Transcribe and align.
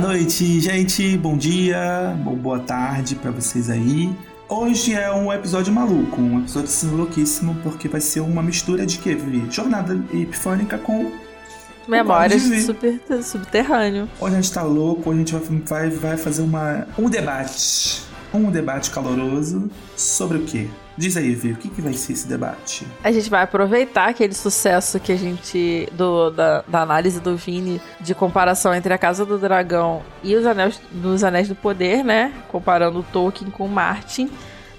noite, 0.00 0.60
gente. 0.60 1.18
Bom 1.18 1.36
dia, 1.36 2.16
boa 2.24 2.58
tarde 2.58 3.14
para 3.14 3.30
vocês 3.30 3.68
aí. 3.68 4.10
Hoje 4.48 4.94
é 4.94 5.12
um 5.12 5.30
episódio 5.30 5.70
maluco, 5.72 6.18
um 6.18 6.38
episódio 6.40 6.68
assim, 6.68 6.90
louquíssimo, 6.90 7.54
porque 7.62 7.86
vai 7.86 8.00
ser 8.00 8.20
uma 8.20 8.42
mistura 8.42 8.86
de 8.86 8.96
quê, 8.96 9.14
Vivi? 9.14 9.46
Jornada 9.50 9.94
epifânica 10.14 10.78
com 10.78 11.12
Memórias 11.86 12.42
de 12.42 12.62
super, 12.62 12.98
subterrâneo. 13.22 14.08
Hoje 14.18 14.36
a 14.36 14.40
gente 14.40 14.52
tá 14.52 14.62
louco, 14.62 15.10
hoje 15.10 15.20
a 15.20 15.24
gente 15.24 15.66
vai, 15.68 15.90
vai, 15.90 15.90
vai 15.90 16.16
fazer 16.16 16.42
uma, 16.42 16.86
um 16.98 17.10
debate. 17.10 18.02
Um 18.32 18.50
debate 18.50 18.90
caloroso 18.90 19.70
sobre 19.96 20.38
o 20.38 20.44
quê? 20.44 20.66
Diz 21.00 21.16
aí, 21.16 21.34
Vi, 21.34 21.52
o 21.52 21.56
que, 21.56 21.70
que 21.70 21.80
vai 21.80 21.94
ser 21.94 22.12
esse 22.12 22.28
debate? 22.28 22.86
A 23.02 23.10
gente 23.10 23.30
vai 23.30 23.42
aproveitar 23.42 24.10
aquele 24.10 24.34
sucesso 24.34 25.00
que 25.00 25.10
a 25.10 25.16
gente. 25.16 25.88
Do, 25.92 26.28
da, 26.28 26.62
da 26.68 26.82
análise 26.82 27.18
do 27.18 27.38
Vini 27.38 27.80
de 27.98 28.14
comparação 28.14 28.74
entre 28.74 28.92
a 28.92 28.98
Casa 28.98 29.24
do 29.24 29.38
Dragão 29.38 30.02
e 30.22 30.36
os 30.36 30.44
Anéis, 30.44 30.78
dos 30.92 31.24
Anéis 31.24 31.48
do 31.48 31.54
Poder, 31.54 32.04
né? 32.04 32.34
Comparando 32.48 33.02
Tolkien 33.02 33.50
com 33.50 33.66
Martin. 33.66 34.30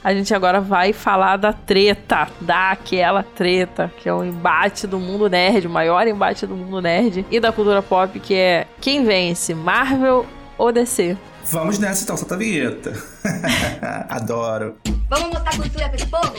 A 0.04 0.14
gente 0.14 0.32
agora 0.32 0.62
vai 0.62 0.94
falar 0.94 1.38
da 1.38 1.54
treta, 1.54 2.28
daquela 2.40 3.24
treta, 3.24 3.92
que 3.98 4.08
é 4.08 4.14
o 4.14 4.24
embate 4.24 4.86
do 4.86 5.00
mundo 5.00 5.28
nerd, 5.28 5.66
o 5.66 5.72
maior 5.72 6.08
embate 6.08 6.46
do 6.46 6.56
mundo 6.56 6.80
nerd 6.84 7.26
e 7.32 7.40
da 7.40 7.52
cultura 7.52 7.82
pop, 7.82 8.20
que 8.20 8.36
é 8.36 8.68
quem 8.80 9.04
vence, 9.04 9.56
Marvel 9.56 10.28
ou 10.56 10.72
DC? 10.72 11.18
Vamos 11.46 11.80
nessa 11.80 12.04
então, 12.04 12.16
solta 12.16 12.36
a 12.36 12.38
vinheta. 12.38 12.94
Adoro. 14.10 14.78
Vamos 15.10 15.30
mostrar 15.30 15.56
cultura 15.56 15.88
para 15.88 15.96
esse 15.96 16.08
povo? 16.08 16.34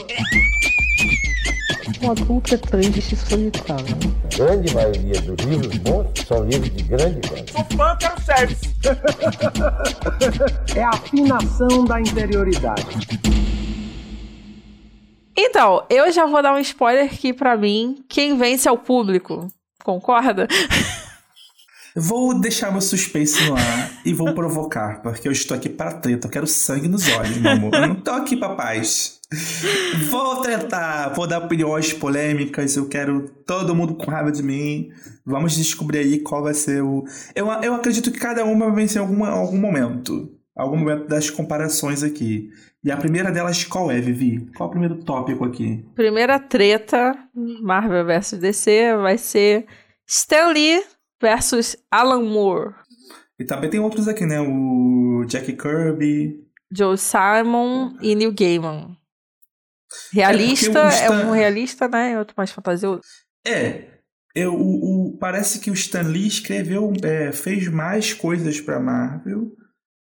Um 2.01 2.11
adulto 2.11 2.53
é 2.53 2.57
triste 2.57 3.13
e 3.13 3.17
solitário. 3.17 3.97
grande 4.35 4.73
maioria 4.73 5.21
dos 5.21 5.45
livros 5.45 5.77
bons 5.77 6.07
são 6.27 6.45
livros 6.45 6.69
de 6.75 6.83
grande 6.83 7.27
qualidade. 7.27 7.51
Sou 7.51 7.77
fã, 7.77 7.95
quero 7.97 8.21
service. 8.21 8.69
é 10.75 10.83
a 10.83 10.89
afinação 10.89 11.85
da 11.85 12.01
interioridade. 12.01 12.83
Então, 15.35 15.85
eu 15.89 16.11
já 16.11 16.25
vou 16.25 16.41
dar 16.43 16.53
um 16.53 16.59
spoiler 16.59 17.05
aqui 17.05 17.33
para 17.33 17.57
mim. 17.57 18.03
Quem 18.07 18.37
vence 18.37 18.67
é 18.67 18.71
o 18.71 18.77
público. 18.77 19.47
Concorda? 19.83 20.47
Vou 21.95 22.33
deixar 22.33 22.71
meu 22.71 22.81
suspense 22.81 23.43
no 23.45 23.55
ar 23.55 24.01
e 24.03 24.13
vou 24.13 24.33
provocar, 24.33 25.01
porque 25.03 25.27
eu 25.27 25.31
estou 25.31 25.55
aqui 25.55 25.69
para 25.69 25.91
treta. 25.93 26.25
Eu 26.25 26.31
quero 26.31 26.47
sangue 26.47 26.87
nos 26.87 27.07
olhos, 27.09 27.37
meu 27.37 27.51
amor. 27.51 27.73
Eu 27.73 27.87
não 27.87 28.15
aqui 28.15 28.35
pra 28.35 28.55
paz. 28.55 29.19
Vou 30.09 30.41
tretar, 30.41 31.13
vou 31.13 31.27
dar 31.27 31.39
opiniões 31.39 31.93
polêmicas. 31.93 32.75
Eu 32.75 32.87
quero 32.87 33.29
todo 33.45 33.75
mundo 33.75 33.93
com 33.95 34.09
raiva 34.09 34.31
de 34.31 34.41
mim. 34.41 34.89
Vamos 35.23 35.55
descobrir 35.55 35.99
aí 35.99 36.19
qual 36.19 36.41
vai 36.41 36.55
ser 36.55 36.81
o. 36.81 37.03
Eu, 37.35 37.47
eu 37.61 37.75
acredito 37.75 38.11
que 38.11 38.19
cada 38.19 38.43
uma 38.43 38.65
vai 38.67 38.75
vencer 38.75 38.99
em 38.99 39.05
algum, 39.05 39.23
algum 39.25 39.57
momento. 39.57 40.31
Algum 40.55 40.77
momento 40.77 41.07
das 41.07 41.29
comparações 41.29 42.01
aqui. 42.01 42.49
E 42.83 42.91
a 42.91 42.97
primeira 42.97 43.31
delas 43.31 43.63
qual 43.63 43.91
é, 43.91 43.99
Vivi? 43.99 44.47
Qual 44.57 44.67
é 44.67 44.69
o 44.69 44.71
primeiro 44.71 45.03
tópico 45.03 45.45
aqui? 45.45 45.85
Primeira 45.95 46.39
treta, 46.39 47.15
Marvel 47.61 48.05
vs 48.05 48.39
DC, 48.39 48.95
vai 48.97 49.17
ser 49.17 49.65
Stan 50.05 50.49
Lee 50.49 50.83
versus 51.23 51.77
Alan 51.89 52.21
Moore. 52.21 52.75
E 53.39 53.45
também 53.45 53.69
tem 53.69 53.79
outros 53.79 54.09
aqui, 54.09 54.25
né? 54.25 54.41
O 54.41 55.23
Jack 55.25 55.53
Kirby. 55.53 56.43
Joe 56.69 56.97
Simon 56.97 57.95
e 58.01 58.13
Neil 58.13 58.33
Gaiman. 58.33 58.97
Realista, 60.11 60.79
é, 60.79 60.89
Stan... 60.89 61.21
é 61.21 61.25
um 61.25 61.31
realista, 61.31 61.87
né? 61.87 62.19
Outro 62.19 62.33
mais 62.35 62.51
fantasioso. 62.51 63.01
É. 63.47 63.93
Eu, 64.35 64.53
o, 64.53 65.11
o, 65.11 65.17
parece 65.17 65.59
que 65.59 65.69
o 65.69 65.75
Stan 65.75 66.01
Lee 66.01 66.27
escreveu, 66.27 66.91
é, 67.03 67.31
fez 67.31 67.67
mais 67.67 68.13
coisas 68.13 68.59
para 68.59 68.79
Marvel 68.79 69.51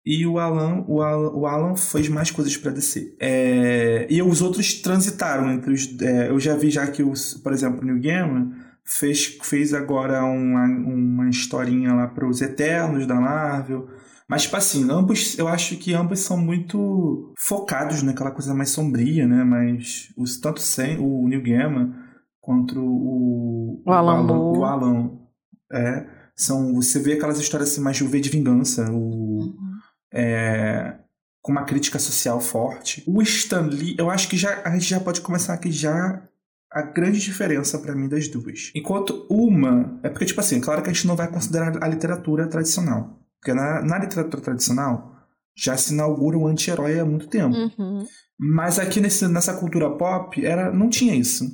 e 0.05 0.27
o 0.27 0.39
Alan, 0.39 0.85
o 0.89 1.01
Alan, 1.01 1.31
o 1.31 1.47
Alan 1.47 1.77
fez 1.77 2.09
mais 2.09 2.31
coisas 2.31 2.57
para 2.57 2.73
DC. 2.73 3.17
É, 3.21 4.07
e 4.11 4.21
os 4.21 4.43
outros 4.43 4.75
transitaram 4.75 5.51
entre 5.53 5.73
os. 5.73 6.01
É, 6.01 6.29
eu 6.29 6.41
já 6.41 6.57
vi 6.57 6.71
já 6.71 6.87
que, 6.89 7.05
os, 7.05 7.35
por 7.35 7.53
exemplo, 7.53 7.83
o 7.83 7.85
Neil 7.85 8.01
Gaiman 8.01 8.66
fez, 8.87 9.39
fez 9.43 9.75
agora 9.75 10.25
uma, 10.25 10.65
uma 10.65 11.29
historinha 11.29 11.93
lá 11.93 12.07
para 12.07 12.29
os 12.29 12.41
Eternos 12.41 13.07
da 13.07 13.17
Marvel. 13.17 13.89
Mas, 14.29 14.43
tipo 14.43 14.57
assim, 14.57 14.91
ambos, 14.91 15.39
eu 15.39 15.47
acho 15.47 15.77
que 15.77 15.95
ambos 15.95 16.21
são 16.21 16.37
muito 16.37 17.33
focados 17.39 18.03
naquela 18.03 18.31
coisa 18.31 18.55
mais 18.55 18.71
sombria, 18.71 19.27
né? 19.27 19.45
Mas 19.45 20.13
os, 20.17 20.39
tanto 20.39 20.61
sem, 20.61 20.99
o 20.99 21.29
Neil 21.29 21.43
Gaiman 21.43 21.95
quanto 22.41 22.79
o, 22.81 23.83
o 23.85 23.93
Alan, 23.93 24.23
o 24.23 24.33
Alan, 24.33 24.59
o 24.59 24.65
Alan 24.65 25.11
é, 25.73 26.07
são, 26.37 26.75
você 26.75 27.01
vê 27.01 27.15
aquelas 27.15 27.41
histórias 27.41 27.73
assim, 27.73 27.81
mais 27.81 27.97
de 27.97 28.05
V 28.05 28.21
de 28.21 28.31
vingança, 28.31 28.89
o, 28.91 29.41
uhum. 29.41 29.55
é, 30.13 30.97
com 31.43 31.51
uma 31.51 31.65
crítica 31.65 31.99
social 31.99 32.41
forte. 32.41 33.03
O 33.07 33.21
Stan 33.23 33.63
Lee, 33.63 33.97
eu 33.99 34.11
acho 34.11 34.29
que 34.29 34.37
já, 34.37 34.63
a 34.65 34.71
gente 34.71 34.85
já 34.85 35.01
pode 35.01 35.21
começar 35.21 35.55
aqui 35.55 35.73
já 35.73 36.23
a 36.77 36.83
grande 36.83 37.19
diferença 37.19 37.79
para 37.79 37.95
mim 37.95 38.07
das 38.07 38.29
duas. 38.29 38.71
Enquanto 38.75 39.27
uma, 39.31 39.99
é 40.03 40.11
porque, 40.11 40.27
tipo 40.27 40.41
assim, 40.41 40.61
claro 40.61 40.83
que 40.83 40.91
a 40.91 40.93
gente 40.93 41.07
não 41.07 41.17
vai 41.17 41.27
considerar 41.27 41.83
a 41.83 41.89
literatura 41.89 42.47
tradicional. 42.47 43.19
Porque 43.41 43.55
na, 43.55 43.81
na 43.81 43.99
literatura 43.99 44.43
tradicional 44.43 45.17
já 45.57 45.75
se 45.75 45.95
inaugura 45.95 46.37
o 46.37 46.47
anti-herói 46.47 47.01
há 47.01 47.05
muito 47.07 47.29
tempo. 47.29 47.57
Uhum. 47.57 48.05
Mas 48.39 48.79
aqui 48.79 49.01
nesse, 49.01 49.27
nessa 49.27 49.55
cultura 49.55 49.89
pop 49.97 50.45
era, 50.45 50.71
não 50.71 50.91
tinha 50.91 51.15
isso. 51.15 51.47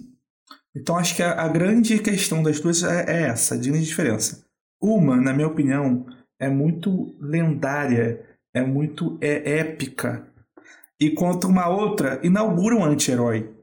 Então 0.74 0.98
acho 0.98 1.14
que 1.14 1.22
a, 1.22 1.40
a 1.40 1.46
grande 1.46 2.00
questão 2.00 2.42
das 2.42 2.58
duas 2.58 2.82
é, 2.82 3.04
é 3.08 3.22
essa, 3.28 3.54
a 3.54 3.58
grande 3.58 3.84
diferença. 3.84 4.44
Uma, 4.82 5.20
na 5.20 5.32
minha 5.32 5.46
opinião, 5.46 6.04
é 6.40 6.48
muito 6.48 7.16
lendária, 7.20 8.26
é 8.52 8.60
muito 8.60 9.16
é 9.20 9.58
épica. 9.58 10.26
Enquanto 11.00 11.44
uma 11.44 11.68
outra 11.68 12.18
inaugura 12.24 12.74
um 12.74 12.84
anti-herói. 12.84 13.61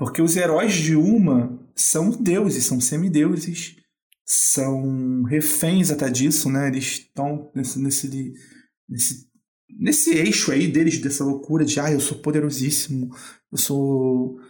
Porque 0.00 0.22
os 0.22 0.34
heróis 0.34 0.72
de 0.72 0.96
uma 0.96 1.60
são 1.76 2.08
deuses, 2.08 2.64
são 2.64 2.80
semideuses, 2.80 3.76
são 4.24 5.24
reféns 5.24 5.90
até 5.90 6.08
disso, 6.08 6.48
né? 6.48 6.68
Eles 6.68 6.84
estão 6.84 7.50
nesse, 7.54 7.78
nesse, 7.78 8.32
nesse, 8.88 9.26
nesse 9.78 10.10
eixo 10.16 10.52
aí 10.52 10.66
deles, 10.66 10.98
dessa 10.98 11.22
loucura 11.22 11.66
de 11.66 11.78
ah, 11.78 11.92
eu 11.92 12.00
sou 12.00 12.16
poderosíssimo, 12.16 13.10
eu 13.52 13.58
sou 13.58 14.40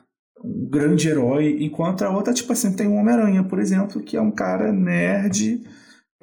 um 0.45 0.69
grande 0.71 1.09
herói, 1.09 1.57
enquanto 1.65 2.03
a 2.03 2.11
outra, 2.11 2.33
tipo 2.33 2.53
assim, 2.53 2.73
tem 2.73 2.87
o 2.87 2.95
Homem-Aranha, 2.95 3.43
por 3.43 3.59
exemplo, 3.59 4.01
que 4.01 4.17
é 4.17 4.23
um 4.23 4.31
cara 4.31 4.71
nerd, 4.71 5.65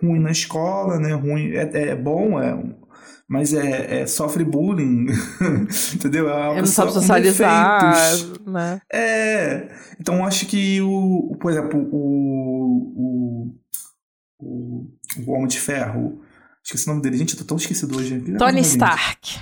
ruim 0.01 0.19
na 0.19 0.31
escola, 0.31 1.01
né? 1.01 1.11
Ruim, 1.11 1.51
é, 1.51 1.89
é 1.89 1.95
bom, 1.97 2.41
é 2.41 2.53
mas 3.27 3.53
é, 3.53 4.01
é 4.01 4.07
sofre 4.07 4.43
bullying, 4.43 5.07
entendeu? 5.93 6.29
É 6.29 6.51
Ele 6.51 6.61
não 6.61 6.65
sabe 6.67 6.93
socializar, 6.93 8.15
né? 8.45 8.81
É, 8.91 9.69
então 9.99 10.25
acho 10.25 10.45
que 10.45 10.81
o, 10.81 11.35
por 11.39 11.51
exemplo, 11.51 11.79
o, 11.91 12.93
o, 12.95 13.55
o, 14.39 14.87
o 15.25 15.31
Homem 15.31 15.47
de 15.47 15.59
Ferro, 15.59 16.21
esqueci 16.63 16.85
o 16.85 16.89
nome 16.89 17.01
dele, 17.01 17.17
gente, 17.17 17.33
eu 17.33 17.39
tô 17.39 17.45
tão 17.45 17.57
esquecido 17.57 17.97
hoje. 17.97 18.19
Tony 18.37 18.61
Stark. 18.61 19.39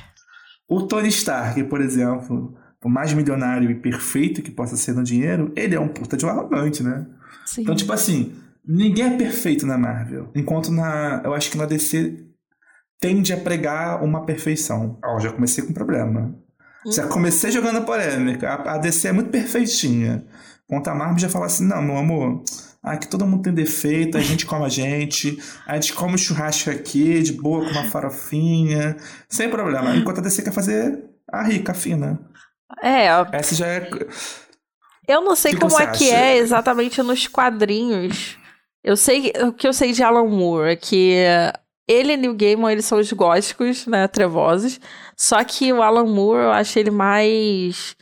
O 0.67 0.81
Tony 0.83 1.09
Stark, 1.09 1.63
por 1.65 1.79
exemplo, 1.79 2.57
o 2.83 2.89
mais 2.89 3.13
milionário 3.13 3.69
e 3.69 3.75
perfeito 3.75 4.41
que 4.41 4.51
possa 4.51 4.75
ser 4.75 4.93
no 4.93 5.03
dinheiro, 5.03 5.51
ele 5.55 5.75
é 5.75 5.79
um 5.79 5.87
puta 5.87 6.15
de 6.15 6.25
um 6.25 6.29
arrogante, 6.29 6.83
né? 6.83 7.05
Sim. 7.45 7.61
Então, 7.61 7.75
tipo 7.75 7.91
assim, 7.93 8.33
ninguém 8.67 9.05
é 9.05 9.17
perfeito 9.17 9.65
na 9.65 9.77
Marvel. 9.77 10.31
Enquanto 10.35 10.71
na. 10.71 11.21
Eu 11.23 11.33
acho 11.33 11.51
que 11.51 11.57
na 11.57 11.65
DC 11.65 12.25
tende 13.05 13.31
a 13.31 13.37
pregar 13.37 14.03
uma 14.03 14.25
perfeição. 14.25 14.97
Ó, 15.03 15.15
oh, 15.15 15.19
já 15.19 15.31
comecei 15.31 15.63
com 15.63 15.73
problema. 15.73 16.35
Uhum. 16.83 16.91
Já 16.91 17.07
comecei 17.07 17.51
jogando 17.51 17.85
polêmica. 17.85 18.53
A, 18.53 18.77
DC 18.79 19.09
é 19.09 19.11
muito 19.11 19.29
perfeitinha. 19.29 20.25
Quanto 20.67 20.87
a 20.87 20.95
Marvel 20.95 21.19
já 21.19 21.29
fala 21.29 21.45
assim: 21.45 21.67
não, 21.67 21.81
meu 21.83 21.97
amor, 21.97 22.43
aqui 22.81 23.07
todo 23.07 23.27
mundo 23.27 23.43
tem 23.43 23.53
defeito, 23.53 24.17
a 24.17 24.21
gente 24.21 24.45
come 24.47 24.65
a 24.65 24.69
gente, 24.69 25.37
a 25.67 25.75
gente 25.75 25.93
come 25.93 26.15
o 26.15 26.17
churrasco 26.17 26.71
aqui, 26.71 27.21
de 27.21 27.33
boa, 27.33 27.63
com 27.63 27.71
uma 27.71 27.85
farofinha, 27.85 28.97
sem 29.29 29.49
problema. 29.49 29.95
Enquanto 29.95 30.17
a 30.17 30.21
DC 30.21 30.41
quer 30.41 30.53
fazer 30.53 31.03
a 31.31 31.43
rica, 31.43 31.73
a 31.73 31.75
fina. 31.75 32.19
É, 32.81 33.07
essa 33.31 33.53
já 33.53 33.67
é. 33.67 33.87
Eu 35.07 35.21
não 35.21 35.35
sei 35.35 35.53
que 35.53 35.59
como 35.59 35.79
é 35.79 35.83
acha? 35.85 35.99
que 35.99 36.09
é 36.09 36.37
exatamente 36.37 37.01
nos 37.03 37.27
quadrinhos. 37.27 38.39
Eu 38.83 38.97
sei 38.97 39.31
o 39.43 39.53
que 39.53 39.67
eu 39.67 39.73
sei 39.73 39.91
de 39.91 40.01
Alan 40.01 40.27
Moore 40.27 40.71
é 40.71 40.75
que 40.75 41.15
ele 41.87 42.13
e 42.13 42.17
Neil 42.17 42.33
Gaiman, 42.35 42.71
eles 42.71 42.85
são 42.85 42.99
os 42.99 43.11
góticos, 43.11 43.85
né, 43.87 44.07
trevosos. 44.07 44.79
Só 45.15 45.43
que 45.43 45.71
o 45.71 45.81
Alan 45.81 46.05
Moore, 46.05 46.43
eu 46.43 46.51
acho 46.51 46.79
ele 46.79 46.91
mais... 46.91 47.95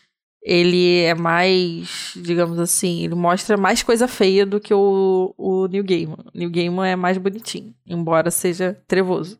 Ele 0.45 1.00
é 1.03 1.15
mais, 1.15 2.12
digamos 2.18 2.59
assim, 2.59 3.06
ele 3.06 3.15
mostra 3.15 3.56
mais 3.56 3.81
coisa 3.81 4.09
feia 4.09 4.45
do 4.45 4.59
que 4.59 4.74
o, 4.74 5.33
o 5.38 5.68
Neil 5.68 5.85
Gaiman. 5.85 6.18
Neil 6.33 6.51
Gaiman 6.51 6.85
é 6.85 6.95
mais 6.97 7.18
bonitinho, 7.18 7.74
embora 7.88 8.30
seja 8.30 8.77
trevoso. 8.85 9.39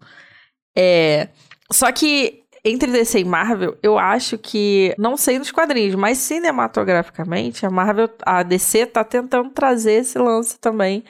É... 0.73 1.27
Só 1.69 1.91
que 1.91 2.43
entre 2.65 2.89
DC 2.91 3.19
e 3.19 3.25
Marvel, 3.25 3.77
eu 3.83 3.99
acho 3.99 4.37
que, 4.37 4.95
não 4.97 5.17
sei 5.17 5.37
nos 5.37 5.51
quadrinhos, 5.51 5.95
mas 5.95 6.17
cinematograficamente, 6.19 7.65
a 7.65 7.69
Marvel, 7.69 8.09
a 8.25 8.41
DC 8.41 8.85
tá 8.85 9.03
tentando 9.03 9.49
trazer 9.49 9.95
esse 9.95 10.17
lance 10.17 10.57
também 10.57 11.03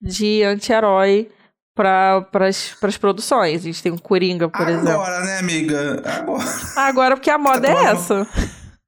de 0.00 0.42
anti-herói 0.42 1.30
para 1.74 2.26
as 2.46 2.96
produções. 2.98 3.62
A 3.62 3.64
gente 3.64 3.82
tem 3.82 3.92
um 3.92 3.98
Coringa, 3.98 4.48
por 4.48 4.62
Agora, 4.62 4.76
exemplo. 4.76 4.92
Agora, 4.92 5.20
né, 5.24 5.38
amiga? 5.38 6.02
Agora. 6.04 6.44
Agora, 6.76 7.16
porque 7.16 7.30
a 7.30 7.38
moda 7.38 7.60
tá 7.60 7.68
é 7.68 7.84
essa. 7.86 8.26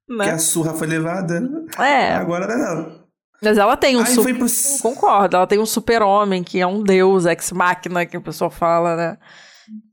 Né? 0.09 0.25
Que 0.25 0.29
a 0.31 0.39
surra 0.39 0.73
foi 0.73 0.87
levada. 0.87 1.41
É. 1.77 2.13
Agora 2.13 2.47
não. 2.47 3.07
Mas 3.43 3.57
ela 3.57 3.77
tem 3.77 3.97
um 3.97 4.05
super... 4.05 4.35
pro... 4.35 4.47
Concordo, 4.81 5.35
ela 5.35 5.45
tem 5.45 5.59
um 5.59 5.65
super-homem 5.65 6.43
que 6.43 6.59
é 6.59 6.65
um 6.65 6.81
deus, 6.81 7.25
ex-máquina, 7.25 8.05
que 8.05 8.17
o 8.17 8.21
pessoal 8.21 8.49
fala, 8.49 8.95
né? 8.95 9.17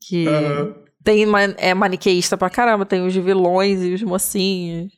Que 0.01 0.27
uhum. 0.29 0.75
tem, 1.03 1.27
é 1.59 1.75
maniqueísta 1.75 2.39
pra 2.39 2.49
caramba, 2.49 2.87
tem 2.87 3.05
os 3.05 3.15
vilões 3.15 3.83
e 3.83 3.93
os 3.93 4.03
mocinhos. 4.03 4.93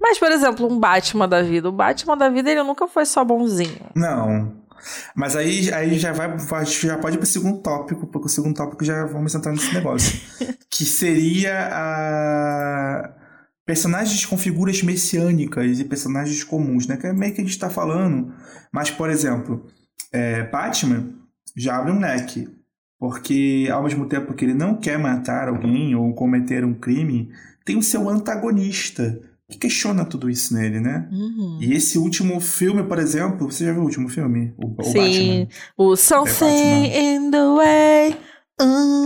Mas, 0.00 0.18
por 0.18 0.30
exemplo, 0.30 0.70
um 0.70 0.78
Batman 0.78 1.28
da 1.28 1.42
vida. 1.42 1.68
O 1.68 1.72
Batman 1.72 2.16
da 2.16 2.28
vida, 2.28 2.50
ele 2.50 2.62
nunca 2.62 2.86
foi 2.86 3.04
só 3.04 3.24
bonzinho. 3.24 3.90
Não. 3.94 4.63
Mas 5.14 5.36
aí, 5.36 5.72
aí 5.72 5.98
já 5.98 6.12
vai, 6.12 6.36
já 6.66 6.98
pode 6.98 7.16
ir 7.16 7.18
pro 7.18 7.26
segundo 7.26 7.60
tópico, 7.62 8.06
porque 8.06 8.26
o 8.26 8.30
segundo 8.30 8.54
tópico 8.54 8.84
já 8.84 9.04
vamos 9.06 9.34
entrar 9.34 9.52
nesse 9.52 9.72
negócio. 9.72 10.20
que 10.70 10.84
seria 10.84 11.68
a 11.72 13.14
personagens 13.66 14.26
com 14.26 14.36
figuras 14.36 14.82
messiânicas 14.82 15.80
e 15.80 15.84
personagens 15.84 16.44
comuns, 16.44 16.86
né? 16.86 16.96
Que 16.96 17.06
é 17.06 17.12
meio 17.12 17.32
que 17.34 17.40
a 17.40 17.44
gente 17.44 17.52
está 17.52 17.70
falando. 17.70 18.34
Mas, 18.72 18.90
por 18.90 19.08
exemplo, 19.08 19.66
é, 20.12 20.42
Batman 20.44 21.14
já 21.56 21.78
abre 21.78 21.92
um 21.92 22.00
leque. 22.00 22.48
Porque, 22.98 23.68
ao 23.70 23.82
mesmo 23.82 24.06
tempo 24.06 24.34
que 24.34 24.44
ele 24.44 24.54
não 24.54 24.76
quer 24.76 24.98
matar 24.98 25.48
alguém 25.48 25.94
ou 25.94 26.14
cometer 26.14 26.64
um 26.64 26.74
crime, 26.74 27.30
tem 27.64 27.76
o 27.76 27.82
seu 27.82 28.08
antagonista 28.08 29.20
que 29.50 29.58
questiona 29.58 30.04
tudo 30.04 30.30
isso 30.30 30.54
nele, 30.54 30.80
né? 30.80 31.08
Uhum. 31.12 31.58
E 31.60 31.74
esse 31.74 31.98
último 31.98 32.40
filme, 32.40 32.82
por 32.82 32.98
exemplo, 32.98 33.50
você 33.50 33.66
já 33.66 33.72
viu 33.72 33.82
o 33.82 33.84
último 33.84 34.08
filme? 34.08 34.54
O, 34.56 34.80
o 34.80 34.84
Sim, 34.84 34.94
Batman. 34.94 35.48
o 35.76 35.96
Something 35.96 36.88
é 36.90 37.14
in 37.14 37.30
the 37.30 37.44
Way. 37.56 38.16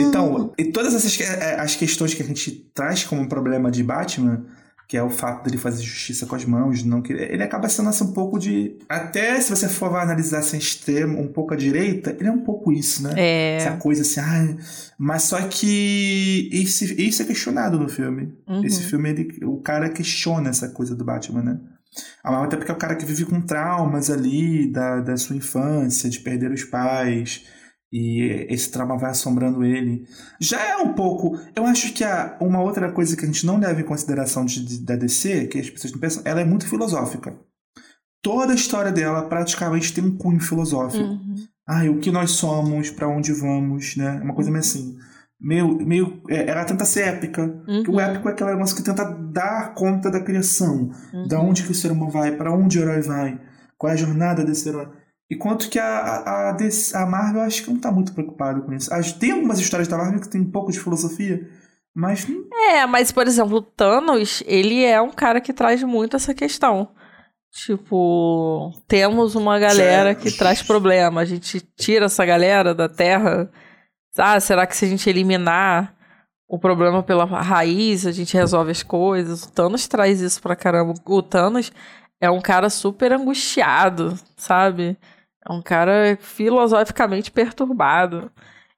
Então, 0.01 0.53
e 0.59 0.67
todas 0.67 0.95
essas 0.95 1.19
é, 1.21 1.59
as 1.59 1.75
questões 1.75 2.13
que 2.13 2.23
a 2.23 2.27
gente 2.27 2.71
traz 2.75 3.05
como 3.05 3.29
problema 3.29 3.71
de 3.71 3.83
Batman, 3.83 4.45
que 4.89 4.97
é 4.97 5.03
o 5.03 5.11
fato 5.11 5.45
dele 5.45 5.59
fazer 5.59 5.83
justiça 5.83 6.25
com 6.25 6.35
as 6.35 6.47
mãos, 6.47 6.83
não 6.83 7.03
que 7.03 7.13
ele 7.13 7.43
acaba 7.43 7.69
sendo 7.69 7.91
assim 7.91 8.05
um 8.05 8.13
pouco 8.15 8.39
de 8.39 8.75
até 8.89 9.39
se 9.39 9.51
você 9.51 9.69
for 9.69 9.95
analisar 9.95 10.39
assim 10.39 10.57
extremo, 10.57 11.21
um 11.21 11.29
pouco 11.29 11.53
à 11.53 11.57
direita, 11.59 12.17
ele 12.19 12.31
é 12.31 12.33
um 12.33 12.41
pouco 12.41 12.73
isso, 12.73 13.03
né? 13.03 13.13
É. 13.15 13.57
Essa 13.57 13.77
coisa 13.77 14.01
assim, 14.01 14.21
ah, 14.21 14.57
mas 14.99 15.25
só 15.25 15.43
que 15.43 16.49
isso, 16.51 16.85
isso 16.85 17.21
é 17.21 17.27
questionado 17.27 17.79
no 17.79 17.87
filme. 17.87 18.33
Uhum. 18.49 18.65
Esse 18.65 18.83
filme 18.85 19.11
ele, 19.11 19.45
o 19.45 19.59
cara 19.59 19.91
questiona 19.91 20.49
essa 20.49 20.71
coisa 20.71 20.97
do 20.97 21.05
Batman, 21.05 21.43
né? 21.43 21.61
Até 22.25 22.57
porque 22.57 22.71
é 22.71 22.75
o 22.75 22.79
cara 22.79 22.97
que 22.97 23.05
vive 23.05 23.27
com 23.27 23.43
traumas 23.43 24.09
ali 24.09 24.71
da, 24.71 25.01
da 25.01 25.17
sua 25.19 25.37
infância, 25.37 26.09
de 26.09 26.21
perder 26.21 26.51
os 26.51 26.65
pais, 26.65 27.45
e 27.93 28.47
esse 28.51 28.71
trauma 28.71 28.99
vai 28.99 29.11
assombrando 29.11 29.65
ele. 29.65 30.07
Já 30.41 30.63
é 30.63 30.77
um 30.77 30.93
pouco. 30.93 31.39
Eu 31.57 31.65
acho 31.65 31.93
que 31.93 32.05
a, 32.05 32.37
uma 32.41 32.61
outra 32.61 32.93
coisa 32.93 33.17
que 33.17 33.25
a 33.25 33.27
gente 33.27 33.47
não 33.47 33.59
leva 33.59 33.81
em 33.81 33.85
consideração 33.85 34.45
de, 34.45 34.65
de, 34.65 34.85
da 34.85 34.95
DC, 34.95 35.47
que 35.47 35.59
as 35.59 35.71
pessoas 35.71 35.93
não 35.93 36.01
pensam, 36.01 36.23
ela 36.25 36.41
é 36.41 36.45
muito 36.45 36.69
filosófica. 36.69 37.37
Toda 38.23 38.53
a 38.53 38.57
história 38.57 38.93
dela 38.93 39.23
praticamente 39.23 39.95
tem 39.95 40.05
um 40.05 40.17
cunho 40.17 40.41
filosófico. 40.41 41.05
Uhum. 41.05 41.37
Ah, 41.67 41.85
o 41.85 41.99
que 41.99 42.11
nós 42.11 42.33
somos, 42.33 42.91
para 42.91 43.09
onde 43.09 43.33
vamos, 43.33 43.97
né? 43.97 44.21
Uma 44.23 44.35
coisa 44.35 44.51
meio 44.51 44.61
assim. 44.61 44.97
Meio, 45.41 45.79
meio, 45.87 46.23
é, 46.29 46.51
ela 46.51 46.65
tenta 46.65 46.85
ser 46.85 47.03
épica. 47.03 47.43
Uhum. 47.67 47.85
O 47.95 48.01
épico 48.01 48.29
é 48.29 48.33
aquela 48.33 48.53
negócio 48.53 48.77
que 48.77 48.83
tenta 48.83 49.05
dar 49.05 49.75
conta 49.75 50.11
da 50.11 50.21
criação. 50.21 50.91
Uhum. 51.13 51.29
Da 51.29 51.41
onde 51.41 51.63
que 51.63 51.71
o 51.71 51.75
ser 51.75 51.93
humano 51.93 52.11
vai, 52.11 52.37
para 52.37 52.53
onde 52.53 52.79
o 52.79 52.83
herói 52.83 53.01
vai, 53.01 53.41
qual 53.79 53.91
é 53.91 53.95
a 53.95 53.99
jornada 53.99 54.45
desse 54.45 54.69
herói. 54.69 54.89
Enquanto 55.31 55.69
que 55.69 55.79
a, 55.79 55.87
a, 55.87 56.57
a, 56.95 57.07
Marvel 57.07 57.43
acho 57.43 57.63
que 57.63 57.71
não 57.71 57.79
tá 57.79 57.93
muito 57.93 58.15
preocupado 58.15 58.63
com 58.63 58.73
isso. 58.73 58.91
Tem 59.19 59.33
algumas 59.33 59.59
histórias 59.59 59.87
da 59.87 59.99
Marvel 59.99 60.21
que 60.21 60.29
tem 60.29 60.41
um 60.41 60.51
pouco 60.51 60.73
de 60.73 60.81
filosofia, 60.81 61.47
mas. 61.95 62.27
É, 62.71 62.87
mas, 62.87 63.13
por 63.13 63.27
exemplo, 63.27 63.59
o 63.59 63.63
Thanos, 63.63 64.43
ele 64.47 64.85
é 64.85 65.01
um 65.01 65.11
cara 65.11 65.41
que 65.41 65.53
traz 65.53 65.83
muito 65.83 66.17
essa 66.17 66.33
questão. 66.33 66.89
Tipo, 67.53 68.73
temos 68.87 69.35
uma 69.35 69.59
galera 69.59 70.15
que 70.15 70.31
traz 70.31 70.63
problema. 70.63 71.21
A 71.21 71.25
gente 71.25 71.61
tira 71.77 72.07
essa 72.07 72.25
galera 72.25 72.75
da 72.75 72.89
Terra. 72.89 73.51
Ah, 74.17 74.39
será 74.41 74.67
que 74.67 74.77
se 74.77 74.85
a 74.85 74.89
gente 74.89 75.09
eliminar 75.11 75.95
o 76.49 76.59
problema 76.59 77.03
pela 77.03 77.25
raiz, 77.25 78.07
a 78.07 78.13
gente 78.13 78.35
resolve 78.35 78.71
as 78.71 78.83
coisas? 78.83 79.45
O 79.45 79.53
Thanos 79.53 79.87
traz 79.87 80.21
isso 80.21 80.41
pra 80.41 80.57
caramba. 80.57 80.95
O 81.05 81.23
Thanos 81.23 81.71
é 82.21 82.31
um 82.31 82.41
cara 82.41 82.71
super 82.71 83.13
angustiado, 83.13 84.19
sabe? 84.37 84.97
É 85.47 85.53
um 85.53 85.63
cara 85.63 86.19
filosoficamente 86.21 87.31
perturbado. 87.31 88.31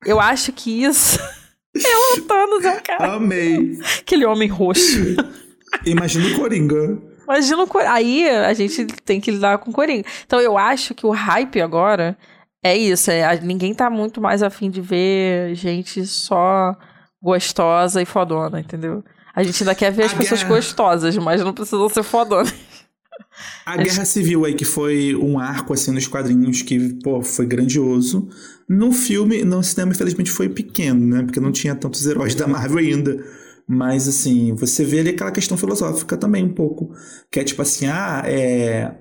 Eu 0.04 0.20
acho 0.20 0.52
que 0.52 0.82
isso. 0.82 1.18
É 1.72 2.18
o 2.18 2.22
Thanos, 2.22 2.64
é 2.64 2.72
um 2.72 2.82
cara. 2.82 3.12
Amei. 3.12 3.78
Aquele 4.00 4.26
homem 4.26 4.48
roxo. 4.48 5.14
Imagina 5.86 6.26
o 6.26 6.34
Coringa. 6.34 6.98
Imagina 7.22 7.62
o 7.62 7.66
Coringa. 7.68 7.92
Aí 7.92 8.28
a 8.28 8.52
gente 8.54 8.86
tem 9.04 9.20
que 9.20 9.30
lidar 9.30 9.58
com 9.58 9.70
o 9.70 9.72
Coringa. 9.72 10.04
Então 10.26 10.40
eu 10.40 10.58
acho 10.58 10.96
que 10.96 11.06
o 11.06 11.10
hype 11.10 11.60
agora 11.60 12.18
é 12.60 12.76
isso. 12.76 13.12
É, 13.12 13.38
ninguém 13.40 13.72
tá 13.72 13.88
muito 13.88 14.20
mais 14.20 14.42
afim 14.42 14.68
de 14.68 14.80
ver 14.80 15.54
gente 15.54 16.04
só 16.06 16.76
gostosa 17.22 18.02
e 18.02 18.04
fodona, 18.04 18.58
entendeu? 18.58 19.04
A 19.34 19.42
gente 19.42 19.62
ainda 19.62 19.74
quer 19.74 19.92
ver 19.92 20.04
as 20.04 20.12
pessoas 20.14 20.42
gostosas, 20.42 21.16
mas 21.18 21.42
não 21.42 21.52
precisam 21.52 21.88
ser 21.88 22.02
fodonas. 22.02 22.52
A 23.64 23.76
Guerra 23.76 24.04
Civil 24.04 24.44
aí, 24.44 24.54
que 24.54 24.64
foi 24.64 25.14
um 25.14 25.38
arco 25.38 25.72
assim 25.72 25.90
nos 25.90 26.06
quadrinhos 26.06 26.62
que, 26.62 26.94
pô, 27.02 27.22
foi 27.22 27.46
grandioso. 27.46 28.28
No 28.68 28.92
filme, 28.92 29.44
no 29.44 29.62
cinema, 29.62 29.92
infelizmente, 29.92 30.30
foi 30.30 30.48
pequeno, 30.48 31.06
né? 31.06 31.22
Porque 31.22 31.40
não 31.40 31.52
tinha 31.52 31.74
tantos 31.74 32.06
heróis 32.06 32.34
da 32.34 32.46
Marvel 32.46 32.78
ainda. 32.78 33.24
Mas, 33.66 34.08
assim, 34.08 34.54
você 34.54 34.84
vê 34.84 35.00
ali 35.00 35.10
aquela 35.10 35.30
questão 35.30 35.56
filosófica 35.56 36.16
também 36.16 36.44
um 36.44 36.52
pouco. 36.52 36.92
Que 37.30 37.40
é 37.40 37.44
tipo 37.44 37.62
assim, 37.62 37.86
ah, 37.86 38.22
é 38.26 38.92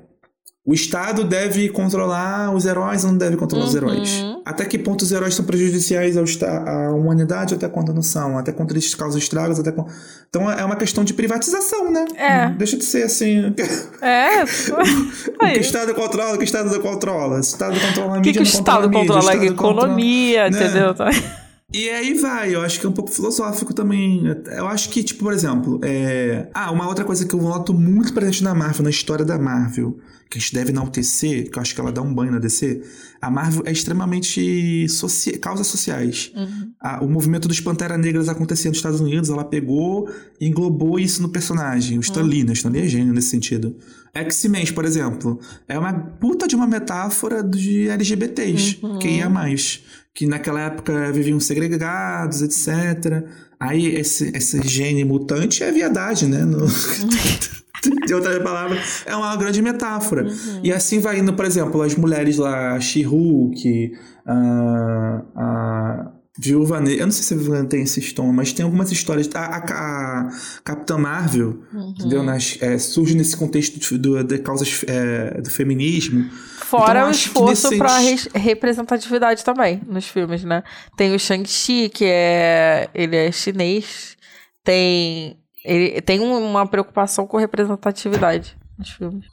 o 0.69 0.74
Estado 0.75 1.24
deve 1.24 1.68
controlar 1.69 2.54
os 2.54 2.63
heróis 2.63 3.04
ou 3.04 3.10
não 3.10 3.18
deve 3.18 3.36
controlar 3.36 3.63
uhum. 3.63 3.69
os 3.69 3.75
heróis? 3.75 4.24
Até 4.45 4.66
que 4.66 4.77
ponto 4.77 5.01
os 5.01 5.12
heróis 5.12 5.33
são 5.33 5.44
prejudiciais 5.44 6.16
ao 6.16 6.25
à 6.45 6.92
humanidade, 6.92 7.56
até 7.56 7.68
quando 7.68 7.92
não 7.92 8.04
são? 8.04 8.38
Até 8.38 8.51
quando 8.51 8.69
eles 8.69 8.94
causam 8.94 9.18
estragos, 9.18 9.60
até 9.60 9.71
quando... 9.71 9.89
Então 10.30 10.48
é 10.51 10.63
uma 10.63 10.75
questão 10.75 11.04
de 11.04 11.16
privatização, 11.16 11.92
né? 11.92 12.06
É. 12.16 12.50
Deixa 12.51 12.77
de 12.77 12.86
ser 12.86 13.01
assim. 13.01 13.51
É. 14.00 14.44
o 15.42 15.54
que 15.54 15.57
o 15.57 15.59
Estado 15.59 15.92
controla, 15.95 16.35
o 16.35 16.38
que 16.38 16.44
o 16.44 16.45
Estado 16.45 16.69
não 16.69 16.80
controla. 16.80 17.38
O 17.38 17.40
Estado 17.40 17.80
controla 17.80 18.18
a 18.18 18.18
mídia, 18.18 18.33
que, 18.33 18.40
o 18.40 18.44
Estado 18.44 18.92
controla? 18.92 19.31
A 19.31 19.44
economia, 19.44 20.44
controla, 20.44 20.66
entendeu? 20.68 20.95
Né? 20.99 21.40
E 21.73 21.90
aí 21.90 22.14
vai, 22.14 22.54
eu 22.54 22.61
acho 22.61 22.80
que 22.80 22.85
é 22.85 22.90
um 22.90 22.94
pouco 22.94 23.09
filosófico 23.09 23.73
também. 23.73 24.23
Eu 24.56 24.68
acho 24.68 24.90
que, 24.90 25.04
tipo, 25.04 25.23
por 25.23 25.33
exemplo, 25.33 25.80
é... 25.83 26.47
Ah, 26.54 26.71
uma 26.71 26.88
outra 26.88 27.04
coisa 27.04 27.26
que 27.26 27.33
eu 27.33 27.42
noto 27.42 27.73
muito 27.73 28.14
presente 28.14 28.44
na 28.44 28.54
Marvel, 28.54 28.83
na 28.83 28.92
história 28.92 29.26
da 29.26 29.40
Marvel, 29.40 29.97
que 30.30 30.38
a 30.38 30.42
gente 30.42 30.54
deve 30.54 30.69
enaltecer, 30.69 31.50
que 31.50 31.57
eu 31.57 31.62
acho 31.62 31.74
que 31.74 31.81
ela 31.81 31.92
dá 31.92 32.02
um 32.02 32.14
banho 32.14 32.31
na 32.31 32.40
DC, 32.40 32.83
a 33.19 33.31
Marvel 33.31 33.64
é 33.66 33.71
extremamente 33.71 34.88
socia 34.88 35.38
causas 35.40 35.66
sociais. 35.66 36.31
Uhum. 36.36 36.71
A, 36.80 37.04
o 37.04 37.09
movimento 37.09 37.48
dos 37.48 37.59
Pantera 37.59 37.98
Negras 37.98 38.30
acontecia 38.30 38.69
nos 38.69 38.78
Estados 38.78 39.00
Unidos, 39.00 39.31
ela 39.31 39.44
pegou 39.44 40.07
e 40.40 40.48
englobou 40.48 41.00
isso 41.00 41.21
no 41.21 41.30
personagem. 41.30 41.98
O 41.98 42.02
Stan 42.02 42.21
Lee, 42.21 42.44
né? 42.44 42.54
Stan 42.54 42.69
Lee 42.69 42.83
é 42.83 42.88
gênio 42.88 43.12
nesse 43.12 43.30
sentido. 43.30 43.76
X-Men, 44.14 44.71
por 44.74 44.86
exemplo, 44.86 45.40
é 45.68 45.78
uma 45.78 45.94
puta 45.94 46.48
de 46.48 46.56
uma 46.56 46.68
metáfora 46.68 47.44
de 47.44 47.90
LGBTs, 47.90 48.80
uhum. 48.83 49.00
que 49.00 49.07
ia 49.07 49.30
mais. 49.30 49.83
Que 50.14 50.28
naquela 50.28 50.62
época 50.62 51.12
viviam 51.12 51.40
segregados, 51.40 52.42
etc. 52.42 53.24
Aí 53.59 53.87
esse, 53.95 54.31
esse 54.35 54.61
gene 54.68 55.04
mutante 55.04 55.63
é 55.63 55.71
viadagem, 55.71 56.30
né? 56.30 56.45
No... 56.45 56.66
de 58.06 58.13
outra 58.13 58.39
palavra, 58.42 58.78
é 59.06 59.16
uma 59.16 59.35
grande 59.35 59.61
metáfora. 59.61 60.23
Uhum. 60.23 60.59
E 60.63 60.71
assim 60.71 60.99
vai 60.99 61.19
indo, 61.19 61.33
por 61.33 61.45
exemplo, 61.45 61.81
as 61.81 61.95
mulheres 61.95 62.37
lá, 62.37 62.80
She-Hulk, 62.80 63.94
a, 64.25 65.21
a 65.35 66.11
Viúva 66.38 66.80
Negra. 66.80 67.02
Eu 67.02 67.06
não 67.07 67.12
sei 67.12 67.24
se 67.24 67.33
a 67.33 67.38
Viúva 67.38 67.64
tem 67.66 67.81
esse 67.83 68.14
tom, 68.14 68.31
mas 68.31 68.54
tem 68.54 68.64
algumas 68.64 68.92
histórias. 68.92 69.30
A, 69.33 69.40
a, 69.40 69.57
a 69.57 70.30
Capitã 70.64 70.98
Marvel, 70.98 71.64
uhum. 71.74 71.94
entendeu? 71.98 72.24
Nas, 72.24 72.57
é, 72.62 72.78
surge 72.78 73.16
nesse 73.16 73.36
contexto 73.36 73.98
do, 73.98 74.24
de 74.24 74.38
causas 74.40 74.83
é, 74.88 75.42
do 75.42 75.50
feminismo. 75.50 76.30
Fora 76.59 77.00
então, 77.00 77.07
o 77.07 77.12
esforço 77.12 77.78
para 77.78 78.00
nesse... 78.00 78.30
representatividade 78.33 79.44
também 79.44 79.81
nos 79.88 80.07
filmes, 80.07 80.44
né? 80.44 80.64
Tem 80.95 81.14
o 81.14 81.19
Shang-Chi, 81.19 81.90
que 81.90 82.06
é. 82.06 82.90
Ele 82.94 83.16
é 83.16 83.31
chinês. 83.31 84.16
Tem 84.64 85.40
ele 85.64 86.02
tem 86.02 86.19
uma 86.19 86.66
preocupação 86.66 87.28
com 87.28 87.38
representatividade 87.38 88.57
nos 88.78 88.90
filmes. 88.90 89.26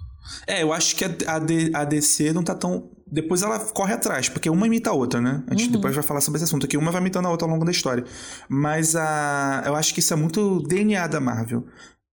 É, 0.47 0.63
eu 0.63 0.73
acho 0.73 0.97
que 0.97 1.05
a, 1.05 1.81
a, 1.81 1.85
DC 1.85 2.33
não 2.33 2.43
tá 2.43 2.55
tão. 2.55 2.91
Depois 3.09 3.43
ela 3.43 3.61
corre 3.61 3.95
atrás, 3.95 4.29
porque 4.29 4.51
uma 4.51 4.67
imita 4.67 4.91
a 4.91 4.93
outra, 4.93 5.21
né? 5.21 5.45
A 5.47 5.55
gente 5.55 5.67
uhum. 5.67 5.73
depois 5.73 5.95
vai 5.95 6.03
falar 6.03 6.21
sobre 6.21 6.39
esse 6.39 6.45
assunto 6.45 6.67
aqui. 6.67 6.77
Uma 6.77 6.91
vai 6.91 7.01
imitando 7.01 7.27
a 7.27 7.31
outra 7.31 7.47
ao 7.47 7.53
longo 7.53 7.65
da 7.65 7.71
história. 7.71 8.05
Mas 8.49 8.97
a, 8.97 9.63
eu 9.65 9.77
acho 9.77 9.95
que 9.95 10.01
isso 10.01 10.13
é 10.13 10.17
muito 10.17 10.61
DNA 10.63 11.07
da 11.07 11.21
Marvel. 11.21 11.65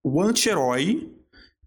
O 0.04 0.22
anti-herói 0.22 1.12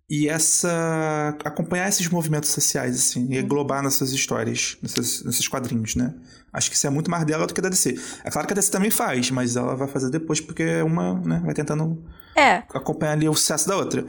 e 0.08 0.28
essa 0.28 1.36
acompanhar 1.44 1.88
esses 1.88 2.08
movimentos 2.08 2.50
sociais 2.50 2.94
assim 2.94 3.26
e 3.28 3.38
englobar 3.38 3.82
nessas 3.82 4.12
histórias, 4.12 4.78
nesses, 4.80 5.24
nesses 5.24 5.48
quadrinhos, 5.48 5.96
né? 5.96 6.14
Acho 6.52 6.70
que 6.70 6.76
isso 6.76 6.86
é 6.86 6.90
muito 6.90 7.10
mais 7.10 7.24
dela 7.24 7.46
do 7.46 7.52
que 7.52 7.60
da 7.60 7.68
DC. 7.68 7.98
É 8.24 8.30
claro 8.30 8.46
que 8.46 8.52
a 8.52 8.56
DC 8.56 8.70
também 8.70 8.90
faz, 8.90 9.30
mas 9.32 9.56
ela 9.56 9.74
vai 9.74 9.88
fazer 9.88 10.08
depois 10.10 10.40
porque 10.40 10.80
uma, 10.82 11.14
né, 11.20 11.42
vai 11.44 11.52
tentando 11.52 12.02
é. 12.36 12.62
acompanhar 12.72 13.12
ali 13.12 13.28
o 13.28 13.34
sucesso 13.34 13.66
da 13.66 13.76
outra. 13.76 14.06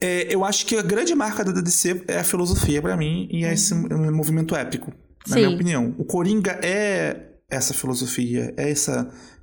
É, 0.00 0.32
eu 0.32 0.44
acho 0.44 0.64
que 0.64 0.76
a 0.76 0.82
grande 0.82 1.14
marca 1.14 1.44
da 1.44 1.60
DC 1.60 2.04
é 2.06 2.18
a 2.18 2.24
filosofia 2.24 2.80
para 2.80 2.96
mim 2.96 3.28
e 3.30 3.44
é 3.44 3.52
esse 3.52 3.74
uhum. 3.74 4.14
movimento 4.14 4.54
épico, 4.54 4.92
na 5.26 5.34
Sim. 5.34 5.40
minha 5.40 5.54
opinião. 5.54 5.94
O 5.98 6.04
Coringa 6.04 6.52
é 6.62 7.32
essa 7.50 7.74
filosofia, 7.74 8.54
é 8.56 8.70
esse 8.70 8.90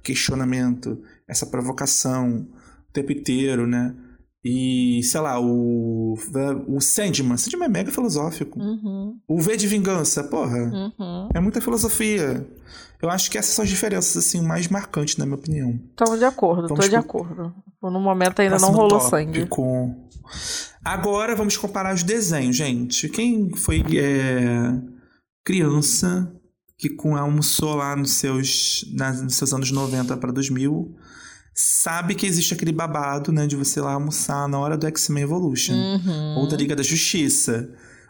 questionamento, 0.04 1.02
essa 1.28 1.46
provocação 1.46 2.48
o 2.90 2.94
tempo 2.94 3.12
inteiro, 3.12 3.68
né? 3.68 3.94
E, 4.48 5.02
sei 5.02 5.22
lá, 5.22 5.40
o, 5.42 6.14
o 6.68 6.80
Sandman. 6.80 7.36
Sandman 7.36 7.66
é 7.66 7.70
mega 7.70 7.92
filosófico. 7.92 8.60
Uhum. 8.60 9.18
O 9.28 9.42
V 9.42 9.58
de 9.58 9.66
Vingança, 9.66 10.24
porra. 10.24 10.60
Uhum. 10.60 11.30
É 11.34 11.40
muita 11.40 11.60
filosofia. 11.60 12.48
Eu 13.02 13.10
acho 13.10 13.32
que 13.32 13.40
essas 13.40 13.56
são 13.56 13.64
as 13.64 13.70
diferenças, 13.70 14.16
assim, 14.18 14.42
mais 14.46 14.68
marcantes, 14.68 15.18
na 15.18 15.26
minha 15.26 15.36
opinião. 15.38 15.80
Estamos 15.90 16.20
de 16.20 16.26
acordo, 16.26 16.68
vamos 16.68 16.86
tô 16.86 16.88
de 16.88 16.96
acordo. 16.96 17.56
No 17.82 18.00
momento 18.00 18.40
ainda 18.40 18.58
não 18.60 18.72
rolou 18.72 19.00
sangue. 19.00 19.48
Agora 20.84 21.36
vamos 21.36 21.58
comparar 21.58 21.94
os 21.94 22.04
desenhos, 22.04 22.56
gente. 22.56 23.10
Quem 23.10 23.50
foi 23.56 23.84
é, 23.98 24.74
criança 25.44 26.32
que 26.78 26.90
com 26.90 27.16
almoçou 27.16 27.76
lá 27.76 27.96
nos 27.96 28.12
seus, 28.12 28.86
nos 28.94 29.36
seus 29.36 29.54
anos 29.54 29.72
90 29.72 30.18
para 30.18 30.32
2000 30.32 30.96
sabe 31.54 32.16
que 32.16 32.26
existe 32.26 32.54
aquele 32.54 32.74
babado, 32.74 33.32
né, 33.32 33.48
de 33.48 33.56
você 33.56 33.80
lá 33.80 33.94
almoçar 33.94 34.48
na 34.50 34.60
hora 34.60 34.78
do 34.78 34.86
X-Men 34.88 35.24
Evolution. 35.24 35.74
Uhum. 35.74 36.40
Ou 36.40 36.48
da 36.48 36.58
Liga 36.58 36.76
da 36.76 36.84
Justiça. 36.84 37.70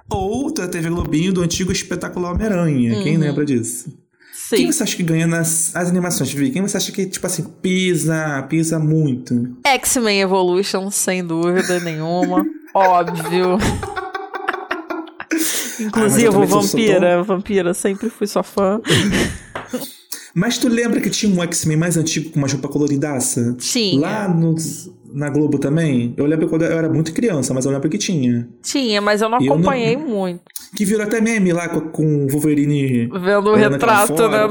Ou 0.10 0.52
da 0.52 0.68
TV 0.68 0.90
Globinho 0.90 1.32
do 1.32 1.42
antigo 1.42 1.72
espetacular 1.72 2.32
Homem-Aranha. 2.32 2.98
Uhum. 2.98 3.04
Quem 3.04 3.18
lembra 3.18 3.46
disso? 3.46 4.05
Quem 4.50 4.72
você 4.72 4.84
acha 4.84 4.96
que 4.96 5.04
ganha 5.04 5.26
nas 5.26 5.76
as 5.76 5.90
animações, 5.90 6.32
Vi? 6.32 6.52
Quem 6.52 6.62
você 6.62 6.78
acha 6.78 6.92
que, 6.92 7.06
tipo 7.06 7.26
assim, 7.26 7.44
pisa, 7.62 8.44
pisa 8.50 8.78
muito? 8.78 9.58
X-Men 9.66 10.22
Evolution, 10.22 10.92
sem 10.92 11.26
dúvida 11.26 11.80
nenhuma. 11.80 12.46
Óbvio. 12.74 13.58
Inclusive, 15.80 16.28
ah, 16.28 16.46
Vampira. 16.46 17.24
Vampira, 17.24 17.74
sempre 17.74 18.10
fui 18.10 18.28
sua 18.28 18.44
fã. 18.44 18.80
Mas 20.36 20.58
tu 20.58 20.68
lembra 20.68 21.00
que 21.00 21.10
tinha 21.10 21.34
um 21.34 21.42
X-Men 21.44 21.78
mais 21.78 21.96
antigo 21.96 22.30
com 22.30 22.40
uma 22.40 22.48
roupa 22.48 22.68
coloridaça? 22.68 23.56
Sim. 23.58 24.02
Lá 24.02 24.28
no, 24.28 24.54
na 25.14 25.30
Globo 25.30 25.58
também? 25.58 26.14
Eu 26.18 26.26
lembro 26.26 26.50
quando 26.50 26.66
eu 26.66 26.78
era 26.78 26.90
muito 26.90 27.14
criança, 27.14 27.54
mas 27.54 27.64
eu 27.64 27.72
lembro 27.72 27.90
que 27.90 27.98
tinha. 27.98 28.46
Tinha, 28.62 29.00
mas 29.00 29.22
eu 29.22 29.30
não 29.30 29.38
acompanhei 29.38 29.96
não... 29.96 30.06
muito. 30.06 30.44
Que 30.76 30.84
virou 30.84 31.06
até 31.06 31.22
meme 31.22 31.54
lá 31.54 31.70
com 31.70 32.26
o 32.26 32.28
Wolverine. 32.28 33.08
Vendo 33.08 33.52
o 33.52 33.56
retrato, 33.56 34.28
né? 34.28 34.40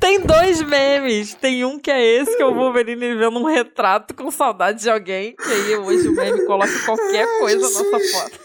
Tem 0.00 0.20
dois 0.20 0.62
memes. 0.62 1.34
Tem 1.34 1.66
um 1.66 1.78
que 1.78 1.90
é 1.90 2.02
esse, 2.02 2.34
que 2.34 2.42
é 2.42 2.46
o 2.46 2.54
Wolverine 2.54 3.14
vendo 3.14 3.38
um 3.38 3.44
retrato 3.44 4.14
com 4.14 4.30
saudade 4.30 4.80
de 4.80 4.88
alguém. 4.88 5.36
Que 5.36 5.52
aí 5.52 5.76
hoje 5.76 6.08
o 6.08 6.12
meme 6.12 6.46
coloca 6.46 6.72
qualquer 6.86 7.26
coisa 7.40 7.60
nessa 7.60 7.84
foto. 7.84 8.40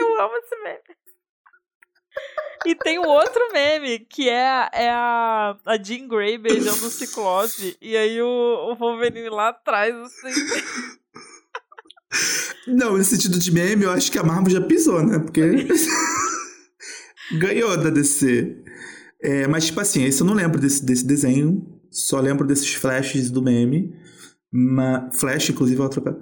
Eu 0.00 0.22
amo 0.22 0.32
esse 0.38 0.56
meme. 0.64 0.87
E 2.66 2.74
tem 2.74 2.98
o 2.98 3.06
outro 3.06 3.40
meme, 3.52 4.00
que 4.00 4.28
é, 4.28 4.68
é 4.72 4.90
a, 4.90 5.56
a 5.64 5.82
Jean 5.82 6.08
Grey 6.08 6.38
beijando 6.38 6.86
o 6.86 6.90
Ciclope. 6.90 7.76
E 7.80 7.96
aí 7.96 8.20
o, 8.20 8.72
o 8.72 8.74
Wolverine 8.76 9.28
lá 9.28 9.48
atrás, 9.48 9.94
assim. 9.94 10.30
Não, 12.66 12.96
nesse 12.96 13.10
sentido 13.10 13.38
de 13.38 13.52
meme, 13.52 13.84
eu 13.84 13.90
acho 13.90 14.10
que 14.10 14.18
a 14.18 14.22
Marvel 14.22 14.50
já 14.50 14.60
pisou, 14.60 15.04
né? 15.04 15.18
Porque. 15.18 15.42
Ganhou 17.38 17.76
da 17.76 17.90
DC. 17.90 18.56
É, 19.22 19.46
mas, 19.46 19.66
tipo 19.66 19.80
assim, 19.80 20.04
esse 20.04 20.20
eu 20.20 20.26
não 20.26 20.34
lembro 20.34 20.60
desse, 20.60 20.84
desse 20.84 21.06
desenho. 21.06 21.66
Só 21.90 22.20
lembro 22.20 22.46
desses 22.46 22.74
flashes 22.74 23.30
do 23.30 23.42
meme. 23.42 23.94
Uma, 24.52 25.10
flash, 25.12 25.50
inclusive, 25.50 25.80
é 25.80 25.82
outra. 25.82 26.18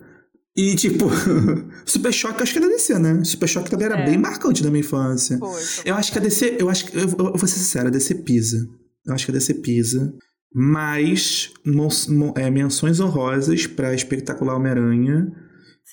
E, 0.56 0.75
tipo, 0.75 1.06
Super 1.84 2.12
Choque 2.12 2.42
acho 2.42 2.52
que 2.52 2.58
é 2.58 2.62
da 2.62 2.68
DC, 2.68 2.98
né? 2.98 3.22
Super 3.25 3.46
Choque 3.46 3.70
também 3.70 3.86
era 3.86 3.98
é. 3.98 4.04
bem 4.06 4.16
marcante 4.16 4.64
na 4.64 4.70
minha 4.70 4.80
infância. 4.80 5.38
Foi, 5.38 5.62
eu 5.84 5.94
acho 5.94 6.10
que 6.10 6.18
a 6.18 6.20
DC, 6.20 6.56
eu 6.58 6.70
acho 6.70 6.86
que, 6.86 6.96
eu, 6.96 7.02
eu 7.02 7.08
vou 7.08 7.46
ser 7.46 7.58
sincero, 7.58 7.88
a 7.88 7.90
DC 7.90 8.14
pisa. 8.16 8.66
Eu 9.04 9.14
acho 9.14 9.26
que 9.26 9.30
a 9.30 9.34
DC 9.34 9.54
pisa. 9.54 10.14
Mas 10.54 11.52
é, 12.36 12.50
menções 12.50 12.98
honrosas 12.98 13.66
pra 13.66 13.92
Espetacular 13.92 14.56
Homem-Aranha 14.56 15.30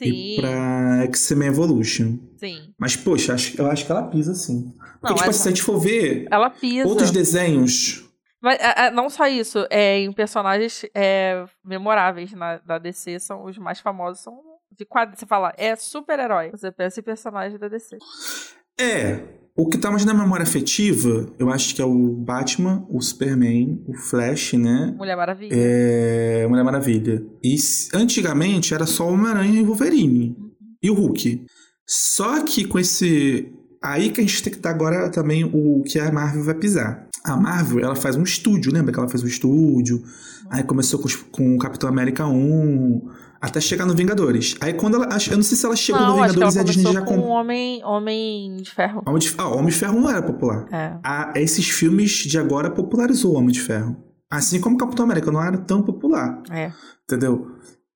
e 0.02 0.38
pra 0.38 1.04
X-Men 1.04 1.50
Evolution. 1.50 2.18
Sim. 2.38 2.74
Mas, 2.80 2.96
poxa, 2.96 3.34
acho, 3.34 3.60
eu 3.60 3.70
acho 3.70 3.86
que 3.86 3.92
ela 3.92 4.04
pisa 4.04 4.34
sim. 4.34 4.72
Porque, 5.02 5.10
não, 5.10 5.16
tipo, 5.16 5.30
essa... 5.30 5.40
se 5.40 5.48
a 5.50 5.52
gente 5.52 5.62
for 5.62 5.78
ver 5.78 6.26
ela 6.32 6.50
pisa. 6.50 6.88
outros 6.88 7.12
desenhos 7.12 8.04
mas 8.44 8.60
é, 8.60 8.88
é, 8.88 8.92
não 8.92 9.10
só 9.10 9.26
isso, 9.26 9.66
é, 9.70 10.00
em 10.00 10.12
personagens 10.12 10.86
é, 10.94 11.46
memoráveis 11.64 12.34
na, 12.34 12.58
da 12.58 12.78
DC, 12.78 13.18
são 13.22 13.46
os 13.46 13.58
mais 13.58 13.80
famosos 13.80 14.22
são 14.22 14.38
de 14.78 14.86
quadro, 14.86 15.18
você 15.18 15.26
fala, 15.26 15.54
é 15.58 15.76
super-herói. 15.76 16.52
Você 16.52 16.72
pensa 16.72 17.00
em 17.00 17.04
personagem 17.04 17.58
da 17.58 17.68
DC. 17.68 17.98
É. 18.80 19.20
O 19.56 19.70
que 19.70 19.78
tá 19.78 19.92
mais 19.92 20.04
na 20.04 20.16
memória 20.16 20.42
afetiva, 20.42 21.28
eu 21.38 21.52
acho 21.52 21.76
que 21.76 21.82
é 21.82 21.86
o 21.86 22.10
Batman, 22.16 22.88
o 22.90 23.00
Superman, 23.00 23.84
o 23.88 23.94
Flash, 23.94 24.54
né? 24.54 24.96
Mulher 24.98 25.16
Maravilha. 25.16 25.54
É. 25.56 26.48
Mulher 26.48 26.64
Maravilha. 26.64 27.24
E 27.44 27.56
antigamente 27.94 28.74
era 28.74 28.88
só 28.88 29.08
Homem-Aranha 29.08 29.62
e 29.62 29.64
Wolverine. 29.64 30.36
E 30.82 30.90
o 30.90 30.96
Hulk. 30.96 31.46
Só 31.88 32.44
que 32.44 32.66
com 32.66 32.80
esse. 32.80 33.54
Aí 33.82 34.10
que 34.10 34.22
a 34.22 34.24
gente 34.24 34.42
tem 34.42 34.54
que 34.54 34.60
dar 34.60 34.72
agora 34.72 35.10
também 35.12 35.44
o 35.44 35.84
que 35.84 36.00
a 36.00 36.12
Marvel 36.12 36.44
vai 36.44 36.56
pisar. 36.56 37.08
A 37.24 37.38
Marvel, 37.38 37.80
ela 37.80 37.96
faz 37.96 38.16
um 38.16 38.24
estúdio, 38.24 38.74
lembra 38.74 38.92
que 38.92 39.00
ela 39.00 39.08
fez 39.08 39.24
um 39.24 39.28
estúdio? 39.28 40.02
Aí 40.50 40.64
começou 40.64 41.00
com, 41.00 41.08
com 41.32 41.56
o 41.56 41.60
Capitão 41.60 41.90
América 41.90 42.26
1, 42.26 43.02
até 43.44 43.60
chegar 43.60 43.86
no 43.86 43.94
Vingadores. 43.94 44.56
Aí 44.62 44.74
quando 44.74 44.96
ela. 44.96 45.18
Eu 45.30 45.36
não 45.36 45.44
sei 45.44 45.58
se 45.58 45.66
ela 45.66 45.76
chegou 45.76 46.02
não, 46.02 46.16
no 46.16 46.22
Vingadores 46.22 46.56
e 46.56 46.60
a 46.60 46.64
Disney 46.64 46.94
já 46.94 47.02
comprou. 47.02 47.28
Homem, 47.28 47.84
Homem 47.84 48.56
de 48.56 48.72
Ferro. 48.72 49.04
Homem 49.06 49.20
de, 49.20 49.34
ah, 49.38 49.50
Homem 49.50 49.66
de 49.68 49.76
Ferro 49.76 50.00
não 50.00 50.10
era 50.10 50.22
popular. 50.22 50.66
É. 50.72 50.94
A, 51.04 51.34
esses 51.36 51.70
filmes 51.70 52.12
de 52.12 52.40
agora 52.40 52.72
popularizou 52.72 53.34
o 53.34 53.38
Homem 53.38 53.52
de 53.52 53.60
Ferro. 53.60 53.98
Assim 54.32 54.62
como 54.62 54.78
Capitão 54.78 55.04
América 55.04 55.30
não 55.30 55.44
era 55.44 55.58
tão 55.58 55.82
popular. 55.82 56.42
É. 56.50 56.72
Entendeu? 57.04 57.52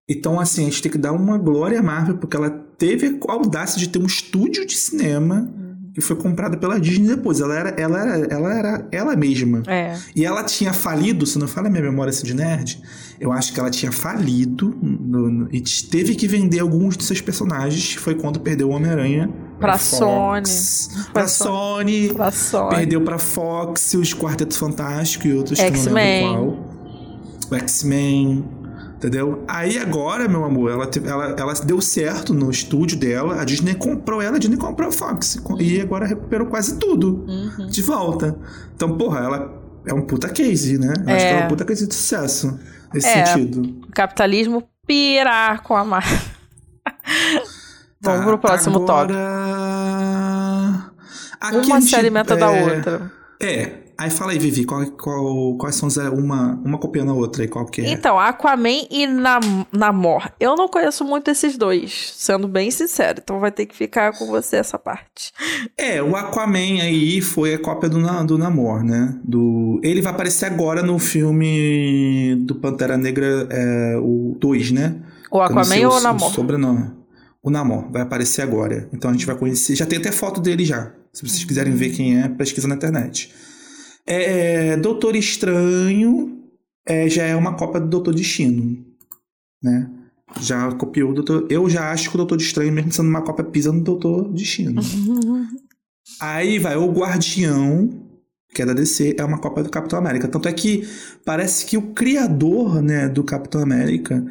Então, 0.10 0.38
assim, 0.38 0.64
a 0.64 0.66
gente 0.66 0.82
tem 0.82 0.92
que 0.92 0.98
dar 0.98 1.14
uma 1.14 1.38
glória 1.38 1.80
à 1.80 1.84
Marvel, 1.84 2.18
porque 2.18 2.36
ela 2.36 2.50
teve 2.50 3.18
a 3.28 3.32
audácia 3.32 3.80
de 3.80 3.88
ter 3.88 4.00
um 4.00 4.06
estúdio 4.06 4.66
de 4.66 4.76
cinema 4.76 5.50
que 5.98 6.02
foi 6.02 6.16
comprada 6.16 6.56
pela 6.56 6.80
Disney 6.80 7.08
depois. 7.08 7.42
Ela 7.42 7.56
era 7.58 7.70
ela, 7.72 8.00
era, 8.00 8.28
ela, 8.30 8.54
era 8.54 8.88
ela 8.92 9.16
mesma. 9.16 9.64
É. 9.66 9.98
E 10.16 10.24
ela 10.24 10.44
tinha 10.44 10.72
falido, 10.72 11.26
se 11.26 11.40
não 11.40 11.48
fala 11.48 11.72
minha 11.72 11.82
memória 11.82 12.12
assim 12.12 12.24
de 12.24 12.36
nerd, 12.36 12.80
eu 13.20 13.32
acho 13.32 13.52
que 13.52 13.60
ela 13.60 13.72
tinha 13.72 13.92
falido 13.92 14.78
no, 14.80 15.28
no, 15.32 15.50
e 15.52 15.60
teve 15.60 16.14
que 16.14 16.28
vender 16.28 16.60
alguns 16.60 16.96
de 16.96 17.04
seus 17.04 17.20
personagens. 17.20 17.96
Foi 17.96 18.14
quando 18.14 18.40
perdeu 18.40 18.70
o 18.70 18.74
Homem-Aranha. 18.74 19.28
Pra, 19.58 19.70
pra 19.70 19.78
Sony. 19.80 20.44
Pra, 20.94 21.14
pra 21.14 21.28
Sony. 21.28 22.14
Pra 22.14 22.32
Sony. 22.32 22.76
Perdeu 22.76 23.02
pra 23.02 23.18
Fox, 23.18 23.96
os 23.96 24.14
Quarteto 24.14 24.56
Fantástico 24.56 25.26
e 25.28 25.34
outros. 25.34 25.58
O 27.50 27.56
X-Men. 27.56 28.46
Entendeu? 28.98 29.44
Aí 29.48 29.78
agora, 29.78 30.28
meu 30.28 30.44
amor, 30.44 30.72
ela, 30.72 30.90
ela, 31.06 31.36
ela 31.38 31.54
deu 31.64 31.80
certo 31.80 32.34
no 32.34 32.50
estúdio 32.50 32.98
dela, 32.98 33.40
a 33.40 33.46
Disney 33.46 33.76
comprou 33.76 34.20
ela, 34.20 34.38
a 34.38 34.40
Disney 34.40 34.58
comprou 34.58 34.90
a 34.90 34.92
Fox. 34.92 35.40
E 35.60 35.80
agora 35.80 36.08
recuperou 36.08 36.48
quase 36.48 36.80
tudo 36.80 37.24
uhum. 37.28 37.68
de 37.68 37.82
volta. 37.84 38.36
Então, 38.76 38.98
porra, 38.98 39.20
ela 39.20 39.62
é 39.86 39.94
um 39.94 40.02
puta 40.02 40.28
case, 40.30 40.80
né? 40.80 40.94
É. 41.06 41.14
Acho 41.14 41.26
que 41.26 41.32
ela 41.32 41.42
é 41.42 41.46
um 41.46 41.48
puta 41.48 41.64
case 41.64 41.88
de 41.88 41.94
sucesso 41.94 42.60
nesse 42.92 43.08
é, 43.08 43.26
sentido. 43.28 43.62
O 43.88 43.92
capitalismo 43.92 44.64
pirar 44.88 45.62
com 45.62 45.76
a 45.76 45.86
marca. 45.86 46.10
Vamos 48.02 48.20
tá, 48.20 48.26
pro 48.26 48.40
próximo 48.40 48.78
agora... 48.84 49.16
Uma 51.66 51.82
se 51.82 51.96
alimenta 51.96 52.34
é... 52.34 52.38
da 52.38 52.50
outra. 52.50 53.12
É, 53.40 53.87
Aí 53.98 54.12
fala 54.12 54.32
aí, 54.32 54.38
Vivi, 54.38 54.64
qual, 54.64 54.86
qual, 54.92 55.56
quais 55.56 55.76
são 55.76 55.90
uma, 56.14 56.54
uma 56.64 56.78
copiando 56.78 57.10
a 57.10 57.16
outra 57.16 57.42
aí, 57.42 57.48
qual 57.48 57.66
que 57.66 57.82
é? 57.82 57.90
Então, 57.90 58.20
Aquaman 58.20 58.86
e 58.92 59.08
Nam 59.08 59.66
Namor. 59.72 60.30
Eu 60.40 60.56
não 60.56 60.68
conheço 60.68 61.04
muito 61.04 61.32
esses 61.32 61.58
dois, 61.58 62.14
sendo 62.16 62.48
bem 62.48 62.70
sincero, 62.70 63.20
então 63.24 63.40
vai 63.40 63.52
ter 63.52 63.66
que 63.66 63.76
ficar 63.76 64.16
com 64.16 64.28
você 64.28 64.58
essa 64.58 64.78
parte. 64.78 65.34
É, 65.76 66.02
o 66.02 66.16
Aquaman 66.16 66.82
aí 66.82 67.22
foi 67.22 67.56
a 67.56 67.60
cópia 67.60 67.90
do, 67.90 68.00
do 68.26 68.38
Namor, 68.38 68.84
né? 68.84 69.18
Do, 69.24 69.82
ele 69.84 70.02
vai 70.02 70.14
aparecer 70.14 70.46
agora 70.46 70.84
no 70.84 71.00
filme 71.00 72.36
do 72.42 72.54
Pantera 72.54 72.98
Negra, 72.98 73.48
é, 73.50 73.98
o 73.98 74.38
2, 74.40 74.72
né? 74.74 74.96
O 75.32 75.42
Aquaman 75.42 75.88
ou 75.88 75.98
o 75.98 76.00
Namor? 76.00 76.30
O 76.30 76.34
sobrenome. 76.34 76.92
O 77.42 77.50
Namor 77.50 77.92
vai 77.92 78.04
aparecer 78.04 78.44
agora. 78.44 78.88
Então 78.94 79.10
a 79.10 79.14
gente 79.14 79.26
vai 79.26 79.36
conhecer. 79.36 79.76
Já 79.76 79.88
tem 79.88 79.98
até 79.98 80.12
foto 80.12 80.40
dele 80.40 80.64
já. 80.64 80.92
Se 81.12 81.28
vocês 81.28 81.44
quiserem 81.44 81.74
ver 81.74 81.90
quem 81.90 82.22
é, 82.22 82.28
pesquisa 82.28 82.68
na 82.68 82.76
internet. 82.76 83.34
É, 84.08 84.78
Doutor 84.78 85.16
Estranho 85.16 86.42
é, 86.86 87.10
já 87.10 87.24
é 87.24 87.36
uma 87.36 87.56
cópia 87.56 87.82
do 87.82 87.88
Doutor 87.88 88.16
Destino. 88.16 88.86
né? 89.62 89.90
Já 90.40 90.72
copiou 90.72 91.12
o 91.12 91.14
Doutor. 91.14 91.48
Eu 91.50 91.70
já 91.70 91.92
acho 91.92 92.10
que 92.10 92.16
o 92.16 92.18
Doutor 92.18 92.40
Estranho, 92.40 92.72
mesmo 92.72 92.92
sendo 92.92 93.10
uma 93.10 93.22
cópia, 93.22 93.44
pisa 93.44 93.72
no 93.72 93.82
Doutor 93.82 94.32
Destino. 94.32 94.82
Aí 96.22 96.58
vai 96.58 96.78
o 96.78 96.90
Guardião, 96.90 97.90
que 98.54 98.62
é 98.62 98.66
da 98.66 98.74
DC, 98.74 99.16
é 99.20 99.24
uma 99.26 99.40
cópia 99.40 99.64
do 99.64 99.70
Capitão 99.70 100.00
América. 100.00 100.28
Tanto 100.28 100.48
é 100.48 100.54
que 100.54 100.88
parece 101.26 101.66
que 101.66 101.78
o 101.78 101.94
criador, 101.94 102.82
né, 102.82 103.10
do 103.10 103.24
Capitão 103.24 103.62
América 103.62 104.26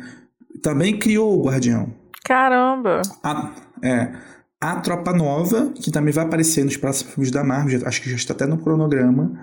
também 0.63 0.99
criou 0.99 1.39
o 1.39 1.45
Guardião. 1.45 1.93
Caramba! 2.25 3.03
A, 3.23 3.55
é. 3.83 4.13
A 4.59 4.77
Tropa 4.81 5.13
Nova, 5.13 5.71
que 5.75 5.91
também 5.91 6.13
vai 6.13 6.25
aparecer 6.25 6.65
nos 6.65 6.79
próximos 6.79 7.13
filmes 7.13 7.31
da 7.31 7.45
Marvel, 7.45 7.87
acho 7.87 8.01
que 8.01 8.09
já 8.09 8.17
está 8.17 8.33
até 8.33 8.47
no 8.47 8.57
cronograma, 8.57 9.39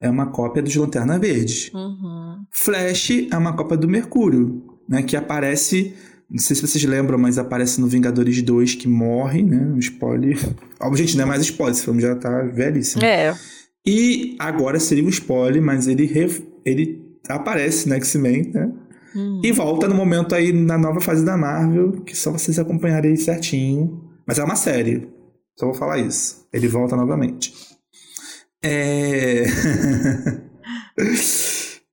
é 0.00 0.08
uma 0.10 0.26
cópia 0.26 0.62
dos 0.62 0.74
Lanterna 0.76 1.18
Verde. 1.18 1.70
Uhum. 1.74 2.36
Flash 2.52 3.10
é 3.30 3.36
uma 3.36 3.54
cópia 3.56 3.76
do 3.76 3.88
Mercúrio, 3.88 4.62
né, 4.88 5.02
que 5.02 5.16
aparece, 5.16 5.94
não 6.30 6.38
sei 6.38 6.54
se 6.56 6.62
vocês 6.66 6.84
lembram, 6.84 7.18
mas 7.18 7.38
aparece 7.38 7.80
no 7.80 7.86
Vingadores 7.86 8.40
2 8.42 8.74
que 8.74 8.88
morre, 8.88 9.42
né, 9.42 9.58
um 9.74 9.78
spoiler. 9.78 10.38
Ó, 10.80 10.94
gente, 10.94 11.16
não 11.16 11.24
é 11.24 11.26
mais 11.26 11.42
spoiler, 11.42 11.74
esse 11.74 11.84
filme 11.84 12.00
já 12.02 12.14
tá 12.14 12.42
velhíssimo. 12.42 13.02
É. 13.04 13.34
E 13.86 14.36
agora 14.38 14.80
seria 14.80 15.04
um 15.04 15.08
spoiler, 15.08 15.62
mas 15.62 15.86
ele, 15.86 16.06
re- 16.06 16.42
ele 16.64 17.04
aparece 17.28 17.88
no 17.88 17.94
X-Men, 17.94 18.50
né? 18.52 18.72
Hum. 19.14 19.40
E 19.42 19.50
volta 19.52 19.88
no 19.88 19.94
momento 19.94 20.34
aí 20.34 20.52
na 20.52 20.76
nova 20.76 21.00
fase 21.00 21.24
da 21.24 21.36
Marvel, 21.36 21.92
que 22.02 22.14
só 22.16 22.30
vocês 22.30 22.58
acompanharem 22.58 23.16
certinho. 23.16 24.02
Mas 24.26 24.38
é 24.38 24.44
uma 24.44 24.56
série. 24.56 25.08
Só 25.58 25.66
vou 25.66 25.74
falar 25.74 25.98
isso. 25.98 26.46
Ele 26.52 26.68
volta 26.68 26.96
novamente. 26.96 27.54
É. 28.62 29.44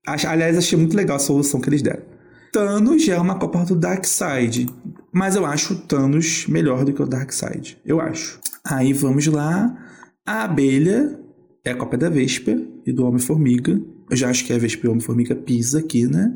Aliás, 0.28 0.58
achei 0.58 0.78
muito 0.78 0.96
legal 0.96 1.18
a 1.18 1.20
solução 1.20 1.62
que 1.62 1.70
eles 1.70 1.82
deram. 1.82 2.04
Thanos 2.52 3.04
já 3.04 3.16
é 3.16 3.20
uma 3.20 3.40
copa 3.40 3.64
do 3.66 3.76
Darkseid. 3.76 4.68
Mas 5.12 5.36
eu 5.36 5.46
acho 5.46 5.74
o 5.74 5.78
Thanos 5.78 6.46
melhor 6.48 6.86
do 6.86 6.94
que 6.94 7.02
o 7.02 7.08
Darkseid. 7.08 7.80
Eu 7.86 8.00
acho. 8.00 8.40
Aí 8.66 8.94
vamos 8.94 9.26
lá. 9.28 9.76
A 10.26 10.44
abelha 10.44 11.20
é 11.66 11.72
a 11.72 11.76
cópia 11.76 11.98
da 11.98 12.10
Vespa 12.10 12.52
e 12.86 12.92
do 12.92 13.06
Homem-Formiga. 13.06 13.80
Eu 14.10 14.18
já 14.18 14.30
acho 14.30 14.46
que 14.46 14.54
a 14.54 14.58
Vespa 14.58 14.86
e 14.86 14.88
o 14.88 14.92
Homem-Formiga 14.92 15.36
pisa 15.36 15.80
aqui, 15.80 16.06
né? 16.06 16.34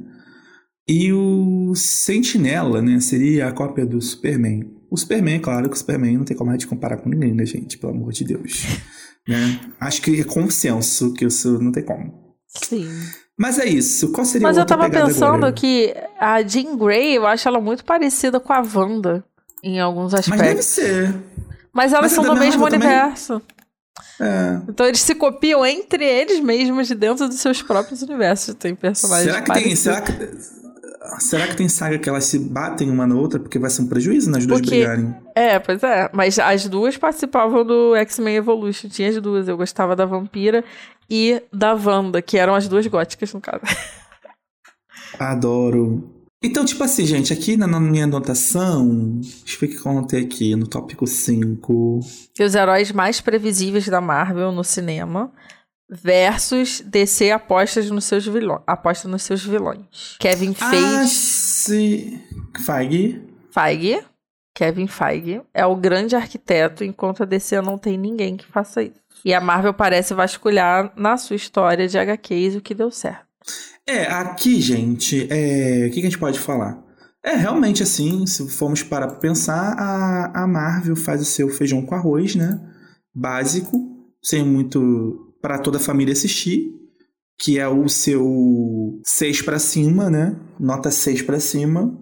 E 0.87 1.11
o 1.11 1.73
Sentinela, 1.75 2.81
né? 2.81 2.99
Seria 2.99 3.47
a 3.47 3.51
cópia 3.51 3.85
do 3.85 4.01
Superman. 4.01 4.71
O 4.89 4.97
Superman, 4.97 5.39
claro 5.39 5.69
que 5.69 5.75
o 5.75 5.77
Superman 5.77 6.17
não 6.17 6.23
tem 6.23 6.35
como 6.35 6.49
a 6.49 6.53
gente 6.53 6.67
comparar 6.67 6.97
com 6.97 7.09
ninguém, 7.09 7.33
né, 7.33 7.45
gente? 7.45 7.77
Pelo 7.77 7.93
amor 7.93 8.13
de 8.13 8.23
Deus. 8.23 8.65
Né? 9.27 9.59
Acho 9.79 10.01
que 10.01 10.21
é 10.21 10.23
consenso 10.23 11.13
que 11.13 11.25
isso 11.25 11.59
não 11.61 11.71
tem 11.71 11.83
como. 11.83 12.35
Sim. 12.47 12.87
Mas 13.37 13.59
é 13.59 13.65
isso. 13.65 14.11
Qual 14.11 14.25
seria 14.25 14.47
Mas 14.47 14.57
eu 14.57 14.65
tava 14.65 14.89
pensando 14.89 15.35
agora? 15.35 15.51
que 15.51 15.93
a 16.19 16.41
Jean 16.41 16.75
Grey, 16.75 17.17
eu 17.17 17.27
acho 17.27 17.47
ela 17.47 17.61
muito 17.61 17.85
parecida 17.85 18.39
com 18.39 18.51
a 18.51 18.61
Wanda 18.61 19.23
em 19.63 19.79
alguns 19.79 20.13
Mas 20.13 20.25
deve 20.25 20.35
aspectos. 20.41 20.65
ser. 20.65 21.15
Mas, 21.73 21.93
elas 21.93 22.11
Mas 22.11 22.13
é 22.13 22.15
são 22.15 22.23
do 22.23 22.39
mesmo 22.39 22.61
Marvel 22.61 22.79
também? 22.79 22.95
universo. 22.97 23.41
É. 24.19 24.59
Então 24.67 24.85
eles 24.87 25.01
se 25.01 25.13
copiam 25.13 25.63
entre 25.65 26.03
eles 26.03 26.39
mesmos 26.39 26.87
de 26.87 26.95
dentro 26.95 27.27
dos 27.27 27.39
seus 27.39 27.61
próprios 27.61 28.01
universos. 28.01 28.55
Tem 28.55 28.73
personagens 28.73 29.31
Será 29.31 29.41
que 29.43 29.53
tem. 29.53 29.63
parecidos. 29.63 29.79
Será 29.79 30.01
que, 30.01 30.66
será 31.19 31.47
que 31.47 31.55
tem 31.55 31.67
saga 31.69 31.97
que 31.97 32.07
elas 32.09 32.25
se 32.25 32.39
batem 32.39 32.89
uma 32.89 33.05
na 33.07 33.15
outra? 33.15 33.39
Porque 33.39 33.59
vai 33.59 33.69
ser 33.69 33.81
um 33.83 33.87
prejuízo 33.87 34.29
nas 34.29 34.45
duas 34.45 34.61
Porque- 34.61 34.75
brigarem. 34.77 35.15
É, 35.35 35.59
pois 35.59 35.81
é. 35.83 36.09
Mas 36.13 36.39
as 36.39 36.67
duas 36.67 36.97
participavam 36.97 37.63
do 37.65 37.95
X-Men 37.95 38.35
Evolution. 38.37 38.89
Tinha 38.89 39.09
as 39.09 39.21
duas. 39.21 39.47
Eu 39.47 39.57
gostava 39.57 39.95
da 39.95 40.05
Vampira 40.05 40.63
e 41.09 41.41
da 41.53 41.73
Wanda, 41.73 42.21
que 42.21 42.37
eram 42.37 42.55
as 42.55 42.67
duas 42.67 42.85
góticas, 42.87 43.33
no 43.33 43.41
caso. 43.41 43.61
Adoro. 45.19 46.13
Então, 46.43 46.63
tipo 46.63 46.83
assim, 46.83 47.05
gente, 47.05 47.33
aqui 47.33 47.57
na, 47.57 47.67
minha 47.79 48.03
anotação, 48.03 49.19
deixa 49.19 49.55
eu 49.55 49.59
ver 49.59 49.65
o 49.65 49.69
que 49.81 49.87
eu 49.87 49.91
anotei 49.91 50.23
aqui 50.23 50.55
no 50.55 50.67
tópico 50.67 51.07
5. 51.07 51.99
E 52.39 52.43
os 52.43 52.53
heróis 52.53 52.91
mais 52.91 53.19
previsíveis 53.19 53.87
da 53.87 53.99
Marvel 53.99 54.51
no 54.51 54.63
cinema 54.63 55.31
versus 55.89 56.81
DC 56.81 57.31
apostas 57.31 57.89
nos 57.89 58.05
seus 58.05 58.25
vilões. 58.25 58.61
Aposta 58.67 59.07
nos 59.07 59.23
seus 59.23 59.43
vilões. 59.43 60.17
Kevin 60.19 60.55
Ah, 60.59 60.69
Feige, 60.69 61.07
se... 61.07 62.23
Feige. 62.65 63.21
Feige, 63.51 64.03
Kevin 64.53 64.87
Feige 64.87 65.41
é 65.53 65.65
o 65.65 65.75
grande 65.75 66.15
arquiteto, 66.15 66.83
enquanto 66.83 67.23
a 67.23 67.25
DC 67.25 67.61
não 67.61 67.77
tem 67.77 67.97
ninguém 67.97 68.35
que 68.35 68.45
faça 68.45 68.81
isso. 68.83 68.99
E 69.23 69.33
a 69.33 69.41
Marvel 69.41 69.73
parece 69.73 70.13
vasculhar 70.13 70.91
na 70.95 71.17
sua 71.17 71.35
história 71.35 71.87
de 71.87 71.97
HQs 71.97 72.55
o 72.55 72.61
que 72.61 72.73
deu 72.73 72.91
certo. 72.91 73.25
É, 73.85 74.05
aqui, 74.05 74.59
gente, 74.59 75.27
é... 75.29 75.87
o 75.87 75.91
que, 75.91 75.99
a 75.99 76.03
gente 76.03 76.17
pode 76.17 76.39
falar? 76.39 76.83
É, 77.23 77.35
realmente, 77.35 77.83
assim, 77.83 78.25
se 78.25 78.47
formos 78.49 78.83
parar 78.83 79.07
pra 79.07 79.17
pensar, 79.17 79.73
a, 79.77 80.43
a 80.43 80.47
Marvel 80.47 80.95
faz 80.95 81.21
o 81.21 81.25
seu 81.25 81.49
feijão 81.49 81.85
com 81.85 81.95
arroz, 81.95 82.35
né? 82.35 82.59
Básico, 83.13 83.77
sem 84.21 84.43
muito 84.43 85.26
para 85.41 85.59
toda 85.59 85.77
a 85.77 85.81
família 85.81 86.13
assistir, 86.13 86.71
que 87.39 87.59
é 87.59 87.67
o 87.67 87.87
seu 87.87 88.99
6 89.05 89.41
pra 89.43 89.59
cima, 89.59 90.09
né? 90.09 90.35
Nota 90.59 90.89
6 90.89 91.21
pra 91.21 91.39
cima. 91.39 91.97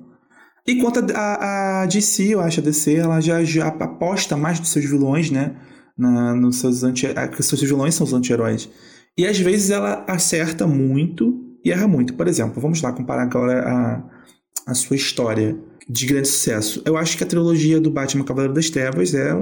Enquanto 0.67 0.99
a, 1.13 1.19
a, 1.19 1.83
a 1.83 1.85
DC, 1.85 2.33
eu 2.33 2.41
acho, 2.41 2.59
a 2.59 2.63
DC, 2.63 2.95
ela 2.95 3.21
já, 3.21 3.43
já 3.43 3.67
aposta 3.67 4.35
mais 4.35 4.59
nos 4.59 4.69
seus 4.69 4.85
vilões, 4.85 5.29
né? 5.29 5.55
Na, 5.97 6.33
nos 6.33 6.57
seus 6.57 6.83
anti 6.83 7.07
que 7.33 7.39
os 7.39 7.45
seus 7.45 7.61
vilões 7.61 7.95
são 7.95 8.05
os 8.05 8.13
anti-heróis. 8.13 8.69
E 9.17 9.25
às 9.25 9.37
vezes 9.39 9.69
ela 9.69 10.03
acerta 10.07 10.67
muito 10.67 11.57
e 11.63 11.71
erra 11.71 11.87
muito. 11.87 12.13
Por 12.15 12.27
exemplo, 12.27 12.61
vamos 12.61 12.81
lá 12.81 12.91
comparar 12.91 13.23
agora 13.23 13.63
a, 13.67 14.71
a 14.71 14.73
sua 14.73 14.95
história 14.95 15.57
de 15.87 16.05
grande 16.05 16.27
sucesso. 16.27 16.81
Eu 16.85 16.97
acho 16.97 17.17
que 17.17 17.23
a 17.23 17.27
trilogia 17.27 17.79
do 17.79 17.91
Batman 17.91 18.25
Cavaleiro 18.25 18.53
das 18.53 18.69
Trevas 18.69 19.13
é 19.13 19.33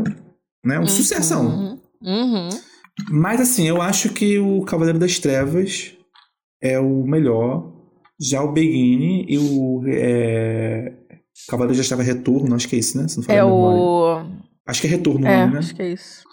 né, 0.63 0.79
um 0.79 0.87
sucessão. 0.87 1.79
Uhum. 2.01 2.49
Mas 3.09 3.41
assim, 3.41 3.67
eu 3.67 3.81
acho 3.81 4.09
que 4.09 4.37
o 4.39 4.61
Cavaleiro 4.63 4.99
das 4.99 5.19
Trevas 5.19 5.93
é 6.61 6.79
o 6.79 7.03
melhor. 7.05 7.71
Já 8.19 8.41
o 8.41 8.51
Begini 8.51 9.25
e 9.27 9.37
o 9.37 9.81
é... 9.87 10.93
Cavaleiro 11.49 11.77
das 11.77 11.87
Trevas 11.87 12.05
Retorno, 12.05 12.55
acho 12.55 12.67
que 12.67 12.75
é 12.75 12.79
isso, 12.79 12.97
né? 13.01 13.07
Se 13.07 13.17
não 13.17 13.35
É 13.35 13.43
o. 13.43 14.23
Acho 14.65 14.81
que 14.81 14.87
é 14.87 14.89
Retorno 14.91 15.25
o 15.25 15.29
É, 15.29 15.41
nome, 15.41 15.53
né? 15.53 15.59
acho 15.59 15.75
que 15.75 15.81
é 15.81 15.91
isso. 15.91 16.23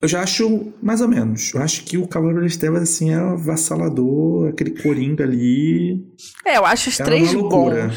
Eu 0.00 0.08
já 0.08 0.22
acho 0.22 0.72
mais 0.82 1.00
ou 1.00 1.08
menos. 1.08 1.54
Eu 1.54 1.62
acho 1.62 1.84
que 1.84 1.96
o 1.96 2.06
Cavaleiro 2.06 2.42
das 2.42 2.56
Trevas, 2.56 2.82
assim, 2.82 3.10
é 3.10 3.14
avassalador, 3.14 4.48
aquele 4.48 4.70
coringa 4.82 5.24
ali. 5.24 6.04
É, 6.44 6.58
eu 6.58 6.66
acho 6.66 6.90
os 6.90 7.00
É 7.00 7.04
três 7.04 7.32
bons. 7.32 7.94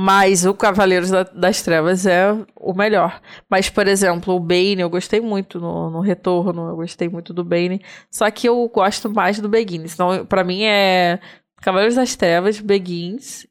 Mas 0.00 0.46
o 0.46 0.54
Cavaleiros 0.54 1.10
da- 1.10 1.24
das 1.24 1.60
Trevas 1.60 2.06
é 2.06 2.28
o 2.54 2.72
melhor. 2.72 3.20
Mas, 3.50 3.68
por 3.68 3.88
exemplo, 3.88 4.32
o 4.32 4.38
Bane, 4.38 4.78
eu 4.80 4.88
gostei 4.88 5.20
muito 5.20 5.58
no, 5.58 5.90
no 5.90 6.00
Retorno, 6.00 6.68
eu 6.68 6.76
gostei 6.76 7.08
muito 7.08 7.34
do 7.34 7.42
Bane. 7.44 7.82
Só 8.08 8.30
que 8.30 8.48
eu 8.48 8.68
gosto 8.72 9.10
mais 9.10 9.40
do 9.40 9.48
Begins. 9.48 9.94
Então, 9.94 10.24
pra 10.24 10.44
mim 10.44 10.62
é 10.62 11.18
Cavaleiros 11.60 11.96
das 11.96 12.14
Trevas, 12.14 12.60
Begins 12.60 13.44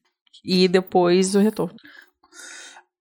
e 0.46 0.70
depois 0.70 1.36
o 1.36 1.40
Retorno. 1.40 1.76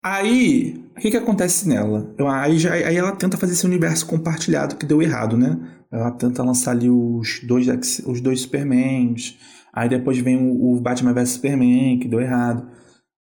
Aí, 0.03 0.85
o 0.97 1.01
que 1.01 1.11
que 1.13 1.17
acontece 1.17 1.69
nela? 1.69 2.13
Aí, 2.29 2.59
já- 2.59 2.73
aí 2.75 2.97
ela 2.97 3.13
tenta 3.15 3.37
fazer 3.37 3.53
esse 3.53 3.67
universo 3.67 4.07
compartilhado 4.07 4.75
que 4.77 4.87
deu 4.87 5.01
errado, 5.03 5.37
né? 5.37 5.57
Ela 5.93 6.11
tenta 6.11 6.43
lançar 6.43 6.73
ali 6.73 6.91
os 6.91 7.41
dois, 7.47 7.69
os 8.07 8.21
dois 8.21 8.41
Supermans. 8.41 9.37
Aí 9.73 9.89
depois 9.89 10.19
vem 10.19 10.37
o, 10.37 10.73
o 10.75 10.81
Batman 10.81 11.13
vs 11.13 11.29
Superman, 11.31 11.99
que 12.01 12.09
deu 12.09 12.21
errado. 12.21 12.75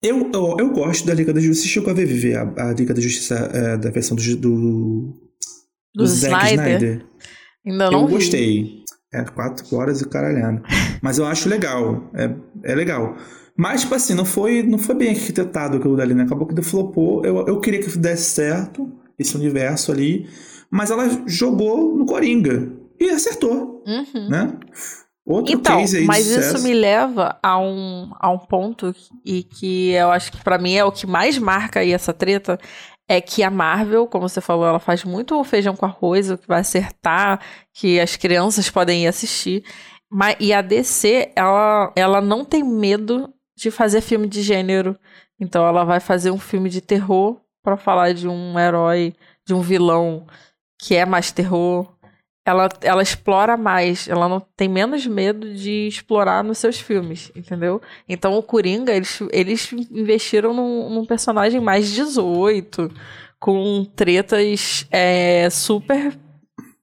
Eu, 0.03 0.29
eu, 0.33 0.57
eu 0.59 0.69
gosto 0.71 1.05
da 1.07 1.13
Liga 1.13 1.31
da 1.33 1.39
Justiça. 1.39 1.63
Você 1.67 1.73
chegou 1.73 1.91
a 1.91 1.93
ver 1.93 2.05
viver 2.05 2.35
a, 2.37 2.69
a 2.69 2.73
Liga 2.73 2.93
da 2.93 3.01
Justiça 3.01 3.35
é, 3.53 3.77
da 3.77 3.89
versão 3.89 4.15
do, 4.17 4.35
do, 4.35 5.13
Do 5.95 6.03
Snyder? 6.03 7.05
Ainda 7.65 7.89
não 7.91 8.01
eu 8.01 8.07
vi. 8.07 8.13
gostei. 8.15 8.83
É 9.13 9.23
quatro 9.23 9.75
horas 9.75 10.01
e 10.01 10.09
caralhado. 10.09 10.61
Mas 11.01 11.17
eu 11.19 11.25
acho 11.25 11.47
legal. 11.47 12.09
É, 12.13 12.33
é 12.63 12.75
legal. 12.75 13.15
Mas, 13.55 13.81
tipo 13.81 13.93
assim, 13.93 14.15
não 14.15 14.25
foi, 14.25 14.63
não 14.63 14.79
foi 14.79 14.95
bem 14.95 15.09
arquitetado 15.09 15.77
aquilo 15.77 15.95
dali, 15.95 16.13
né? 16.15 16.23
Acabou 16.23 16.47
que 16.47 16.59
flopou. 16.63 17.23
Eu, 17.23 17.45
eu 17.47 17.59
queria 17.61 17.79
que 17.79 17.95
desse 17.97 18.31
certo, 18.31 18.91
esse 19.17 19.37
universo 19.37 19.91
ali. 19.91 20.27
Mas 20.71 20.89
ela 20.89 21.07
jogou 21.27 21.95
no 21.95 22.05
Coringa. 22.05 22.71
E 22.99 23.09
acertou, 23.09 23.83
Uhum. 23.85 24.29
né? 24.29 24.57
Outro 25.25 25.53
Então, 25.53 25.79
case 25.79 25.99
aí 25.99 26.05
mas 26.05 26.25
sucesso. 26.25 26.55
isso 26.57 26.63
me 26.63 26.73
leva 26.73 27.37
a 27.41 27.57
um, 27.57 28.11
a 28.19 28.29
um 28.29 28.37
ponto 28.37 28.93
e 29.25 29.43
que 29.43 29.91
eu 29.91 30.11
acho 30.11 30.31
que 30.31 30.43
pra 30.43 30.57
mim 30.57 30.73
é 30.73 30.83
o 30.83 30.91
que 30.91 31.07
mais 31.07 31.37
marca 31.37 31.79
aí 31.79 31.93
essa 31.93 32.13
treta 32.13 32.59
é 33.07 33.21
que 33.21 33.43
a 33.43 33.49
Marvel, 33.49 34.07
como 34.07 34.27
você 34.27 34.41
falou, 34.41 34.65
ela 34.65 34.79
faz 34.79 35.03
muito 35.03 35.41
feijão 35.43 35.75
com 35.75 35.85
arroz, 35.85 36.29
o 36.29 36.37
que 36.37 36.47
vai 36.47 36.61
acertar, 36.61 37.39
que 37.73 37.99
as 37.99 38.15
crianças 38.15 38.69
podem 38.69 39.03
ir 39.03 39.07
assistir. 39.07 39.63
Mas, 40.11 40.35
e 40.39 40.53
a 40.53 40.61
DC, 40.61 41.31
ela, 41.35 41.91
ela 41.95 42.21
não 42.21 42.45
tem 42.45 42.63
medo 42.63 43.33
de 43.57 43.69
fazer 43.71 44.01
filme 44.01 44.27
de 44.27 44.41
gênero. 44.41 44.97
Então 45.39 45.65
ela 45.67 45.83
vai 45.83 45.99
fazer 45.99 46.31
um 46.31 46.39
filme 46.39 46.69
de 46.69 46.81
terror 46.81 47.39
pra 47.63 47.77
falar 47.77 48.13
de 48.13 48.27
um 48.27 48.57
herói, 48.57 49.13
de 49.45 49.53
um 49.53 49.61
vilão 49.61 50.25
que 50.79 50.95
é 50.95 51.05
mais 51.05 51.31
terror. 51.31 51.87
Ela, 52.45 52.69
ela 52.81 53.01
explora 53.01 53.55
mais, 53.55 54.07
ela 54.07 54.27
não 54.27 54.41
tem 54.55 54.67
menos 54.67 55.07
medo 55.07 55.53
de 55.53 55.87
explorar 55.87 56.43
nos 56.43 56.57
seus 56.57 56.79
filmes, 56.79 57.31
entendeu? 57.35 57.81
Então 58.07 58.33
o 58.33 58.43
Coringa, 58.43 58.93
eles, 58.93 59.19
eles 59.31 59.71
investiram 59.71 60.53
num, 60.53 60.89
num 60.89 61.05
personagem 61.05 61.61
mais 61.61 61.89
18, 61.89 62.91
com 63.39 63.85
tretas 63.95 64.85
é, 64.91 65.49
super 65.49 66.17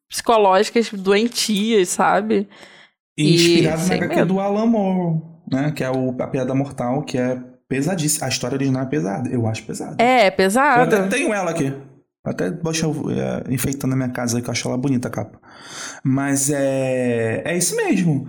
psicológicas 0.08 0.90
doentias, 0.92 1.90
sabe? 1.90 2.48
E 3.16 3.34
inspirado 3.34 3.82
e, 3.82 3.88
na 3.88 4.06
HQ 4.06 4.24
do 4.24 4.40
Alan 4.40 4.66
Moore, 4.66 5.22
né? 5.50 5.72
Que 5.72 5.84
é 5.84 5.90
o, 5.90 6.16
a 6.18 6.26
Piada 6.26 6.54
Mortal, 6.54 7.02
que 7.02 7.18
é 7.18 7.38
pesadíssima. 7.68 8.26
A 8.26 8.28
história 8.30 8.56
original 8.56 8.82
é 8.82 8.86
pesada, 8.86 9.30
eu 9.30 9.46
acho 9.46 9.62
pesada. 9.64 10.02
É, 10.02 10.26
é 10.26 10.30
pesada. 10.30 10.96
Eu 10.96 11.02
até 11.02 11.08
tenho 11.08 11.34
ela 11.34 11.50
aqui. 11.50 11.72
Até 12.22 12.50
deixa 12.50 12.86
é, 12.86 13.52
enfeitando 13.52 13.94
a 13.94 13.96
minha 13.96 14.10
casa 14.10 14.40
que 14.42 14.48
eu 14.48 14.52
acho 14.52 14.68
ela 14.68 14.76
bonita 14.76 15.08
a 15.08 15.10
capa. 15.10 15.40
Mas 16.04 16.50
é. 16.50 17.42
É 17.44 17.56
isso 17.56 17.74
mesmo. 17.76 18.28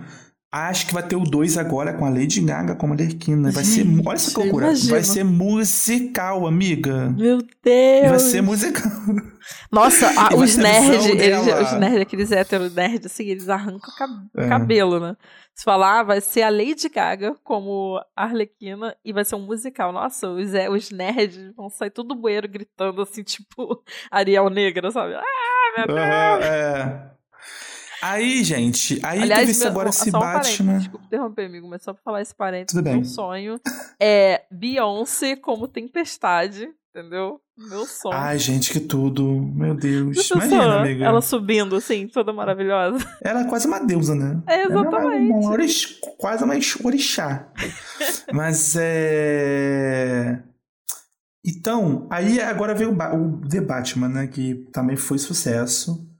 Acho 0.54 0.86
que 0.86 0.92
vai 0.92 1.02
ter 1.02 1.16
o 1.16 1.24
2 1.24 1.56
agora 1.56 1.94
com 1.94 2.04
a 2.04 2.10
Lady 2.10 2.42
Gaga 2.42 2.74
como 2.74 2.92
Alerquina. 2.92 3.50
Vai 3.50 3.64
ser. 3.64 3.86
Olha 4.04 4.16
essa 4.16 4.38
loucura. 4.38 4.66
Vai 4.90 5.02
ser 5.02 5.24
musical, 5.24 6.46
amiga. 6.46 7.08
Meu 7.16 7.38
Deus. 7.38 8.10
Vai 8.10 8.18
ser 8.18 8.42
musical. 8.42 8.92
Nossa, 9.72 10.08
a, 10.08 10.34
os 10.36 10.54
nerds, 10.56 11.06
os 11.06 11.78
nerds, 11.78 12.00
aqueles 12.02 12.30
hétero 12.30 12.68
nerds, 12.68 13.06
assim, 13.06 13.24
eles 13.28 13.48
arrancam 13.48 13.90
cab 13.96 14.12
é. 14.36 14.48
cabelo, 14.48 15.00
né? 15.00 15.16
Se 15.54 15.64
falar, 15.64 16.00
ah, 16.00 16.02
vai 16.02 16.20
ser 16.20 16.42
a 16.42 16.50
Lady 16.50 16.88
Gaga 16.88 17.34
como 17.42 17.98
Arlequina 18.14 18.94
e 19.02 19.10
vai 19.10 19.24
ser 19.24 19.36
um 19.36 19.46
musical. 19.46 19.90
Nossa, 19.90 20.28
os, 20.28 20.52
é, 20.52 20.68
os 20.68 20.90
nerds 20.90 21.54
vão 21.56 21.70
sair 21.70 21.90
todo 21.90 22.14
bueiro 22.14 22.46
gritando, 22.46 23.00
assim, 23.00 23.22
tipo 23.24 23.82
Ariel 24.10 24.50
Negra, 24.50 24.90
sabe? 24.90 25.14
Ah, 25.14 25.78
meu 25.78 25.86
Deus! 25.86 25.98
Uhum, 25.98 26.44
é. 26.44 27.11
Aí, 28.02 28.42
gente, 28.42 28.98
aí 29.04 29.22
Aliás, 29.22 29.46
teve 29.46 29.58
meu, 29.60 29.68
agora 29.68 29.88
esse 29.90 30.10
só 30.10 30.18
um 30.18 30.20
Batman. 30.20 30.78
Desculpa 30.78 31.06
interromper, 31.06 31.46
amigo, 31.46 31.68
mas 31.68 31.82
só 31.84 31.92
pra 31.92 32.02
falar 32.02 32.20
esse 32.20 32.34
parênteses, 32.34 32.76
Tudo 32.76 32.82
bem. 32.82 32.96
meu 32.96 33.04
sonho 33.04 33.60
é 34.00 34.42
Beyoncé 34.50 35.36
como 35.36 35.68
Tempestade, 35.68 36.68
entendeu? 36.90 37.40
Meu 37.56 37.86
sonho. 37.86 38.16
Ai, 38.16 38.40
gente, 38.40 38.72
que 38.72 38.80
tudo. 38.80 39.24
Meu 39.54 39.76
Deus. 39.76 40.28
Imagina, 40.30 40.80
amiga. 40.80 41.04
Ela 41.04 41.20
subindo, 41.20 41.76
assim, 41.76 42.08
toda 42.08 42.32
maravilhosa. 42.32 42.98
Ela 43.22 43.42
é 43.42 43.44
quase 43.44 43.68
uma 43.68 43.78
deusa, 43.78 44.16
né? 44.16 44.42
É, 44.48 44.64
exatamente. 44.64 44.96
Ela 44.96 45.14
é 45.14 45.18
uma 45.18 45.50
orix... 45.50 46.00
quase 46.18 46.42
uma 46.42 46.54
orixá. 46.82 47.52
mas 48.34 48.74
é. 48.76 50.42
Então, 51.44 52.08
aí 52.10 52.40
agora 52.40 52.74
veio 52.74 52.90
o, 52.90 52.94
ba 52.94 53.14
o 53.14 53.40
The 53.48 53.60
Batman, 53.60 54.08
né? 54.08 54.26
Que 54.26 54.66
também 54.72 54.96
foi 54.96 55.18
sucesso. 55.18 56.10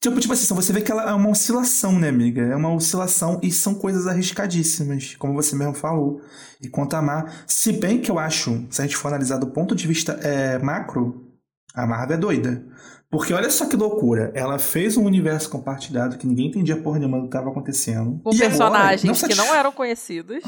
Tipo, 0.00 0.18
tipo 0.18 0.32
assim, 0.32 0.54
você 0.54 0.72
vê 0.72 0.80
que 0.80 0.90
ela 0.90 1.10
é 1.10 1.12
uma 1.12 1.28
oscilação, 1.28 1.98
né, 1.98 2.08
amiga? 2.08 2.40
É 2.40 2.56
uma 2.56 2.72
oscilação 2.72 3.38
e 3.42 3.52
são 3.52 3.74
coisas 3.74 4.06
arriscadíssimas, 4.06 5.14
como 5.16 5.34
você 5.34 5.54
mesmo 5.54 5.74
falou. 5.74 6.22
E 6.60 6.68
quanto 6.68 6.94
a 6.94 7.02
Mar, 7.02 7.44
se 7.46 7.70
bem 7.72 8.00
que 8.00 8.10
eu 8.10 8.18
acho, 8.18 8.66
se 8.70 8.80
a 8.80 8.86
gente 8.86 8.96
for 8.96 9.08
analisar 9.08 9.36
do 9.36 9.48
ponto 9.48 9.74
de 9.74 9.86
vista 9.86 10.12
é, 10.22 10.58
macro, 10.58 11.30
a 11.74 11.86
Marvel 11.86 12.16
é 12.16 12.18
doida. 12.18 12.66
Porque 13.10 13.34
olha 13.34 13.50
só 13.50 13.66
que 13.66 13.76
loucura. 13.76 14.32
Ela 14.34 14.58
fez 14.58 14.96
um 14.96 15.04
universo 15.04 15.50
compartilhado 15.50 16.16
que 16.16 16.26
ninguém 16.26 16.46
entendia 16.46 16.80
porra 16.80 16.98
nenhuma 16.98 17.18
do 17.18 17.24
que 17.24 17.28
estava 17.28 17.50
acontecendo. 17.50 18.20
Com 18.22 18.32
e 18.32 18.38
personagens 18.38 19.04
agora, 19.04 19.22
não 19.22 19.28
que 19.28 19.34
não 19.34 19.54
eram 19.54 19.72
conhecidos. 19.72 20.42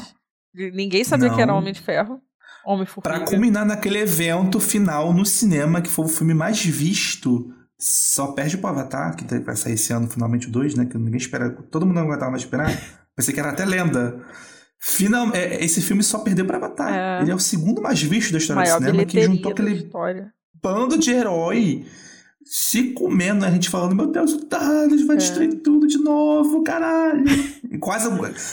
Ninguém 0.53 1.03
sabia 1.03 1.27
não. 1.27 1.35
que 1.35 1.41
era 1.41 1.53
Homem 1.53 1.73
de 1.73 1.81
Ferro. 1.81 2.19
Homem 2.65 2.85
Formiga. 2.87 3.19
Pra 3.19 3.27
culminar 3.27 3.65
naquele 3.65 3.99
evento 3.99 4.59
final 4.59 5.13
no 5.13 5.25
cinema, 5.25 5.81
que 5.81 5.89
foi 5.89 6.05
o 6.05 6.07
filme 6.07 6.33
mais 6.33 6.63
visto 6.63 7.53
só 7.79 8.31
perde 8.33 8.57
pro 8.57 8.67
Avatar, 8.69 9.15
que 9.15 9.39
vai 9.39 9.55
sair 9.55 9.73
esse 9.73 9.91
ano 9.91 10.09
finalmente 10.09 10.47
o 10.47 10.51
2, 10.51 10.75
né? 10.75 10.85
Que 10.85 10.97
ninguém 10.97 11.17
espera. 11.17 11.49
Todo 11.49 11.85
mundo 11.85 11.95
não 11.95 12.03
aguentava 12.03 12.31
mais 12.31 12.43
esperar. 12.43 12.69
Pensei 13.15 13.33
que 13.33 13.39
era 13.39 13.49
até 13.49 13.65
lenda. 13.65 14.23
Final, 14.79 15.33
é, 15.33 15.63
esse 15.63 15.81
filme 15.81 16.03
só 16.03 16.19
perdeu 16.19 16.45
pra 16.45 16.57
Avatar. 16.57 16.93
É. 16.93 17.21
Ele 17.21 17.31
é 17.31 17.35
o 17.35 17.39
segundo 17.39 17.81
mais 17.81 18.01
visto 18.01 18.31
da 18.31 18.37
história 18.37 18.61
Maior 18.61 18.79
do 18.79 18.85
cinema, 18.85 19.05
que 19.05 19.21
juntou 19.21 19.51
aquele 19.51 19.73
história. 19.73 20.33
bando 20.61 20.97
de 20.97 21.11
herói 21.11 21.85
se 22.45 22.93
comendo, 22.93 23.41
né? 23.41 23.47
A 23.47 23.51
gente 23.51 23.69
falando, 23.69 23.95
meu 23.95 24.07
Deus, 24.07 24.33
o 24.33 24.45
Thanos 24.45 25.05
vai 25.05 25.15
é. 25.15 25.19
destruir 25.19 25.61
tudo 25.61 25.87
de 25.87 25.97
novo, 25.97 26.63
caralho. 26.63 27.23
quase, 27.79 28.09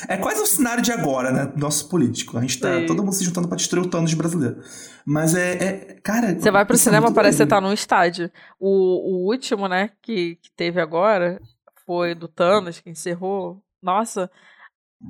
é 0.08 0.16
quase 0.16 0.40
o 0.40 0.46
cenário 0.46 0.82
de 0.82 0.92
agora, 0.92 1.30
né? 1.30 1.52
Nosso 1.56 1.88
político. 1.88 2.38
A 2.38 2.40
gente 2.40 2.60
tá 2.60 2.80
Sim. 2.80 2.86
todo 2.86 3.02
mundo 3.02 3.14
se 3.14 3.24
juntando 3.24 3.48
pra 3.48 3.56
destruir 3.56 3.84
o 3.84 3.90
Thanos 3.90 4.14
brasileiro. 4.14 4.60
Mas 5.04 5.34
é. 5.34 5.52
é 5.52 5.74
cara. 6.02 6.34
Você 6.34 6.50
vai 6.50 6.64
pro 6.64 6.76
é 6.76 6.78
cinema, 6.78 7.08
é 7.08 7.12
parece 7.12 7.38
que 7.38 7.44
você 7.44 7.48
tá 7.48 7.60
num 7.60 7.72
estádio. 7.72 8.30
O, 8.58 8.68
o 8.68 9.30
último, 9.30 9.68
né, 9.68 9.90
que, 10.00 10.36
que 10.36 10.50
teve 10.56 10.80
agora 10.80 11.40
foi 11.86 12.14
do 12.14 12.28
Thanos, 12.28 12.80
que 12.80 12.90
encerrou. 12.90 13.62
Nossa. 13.82 14.30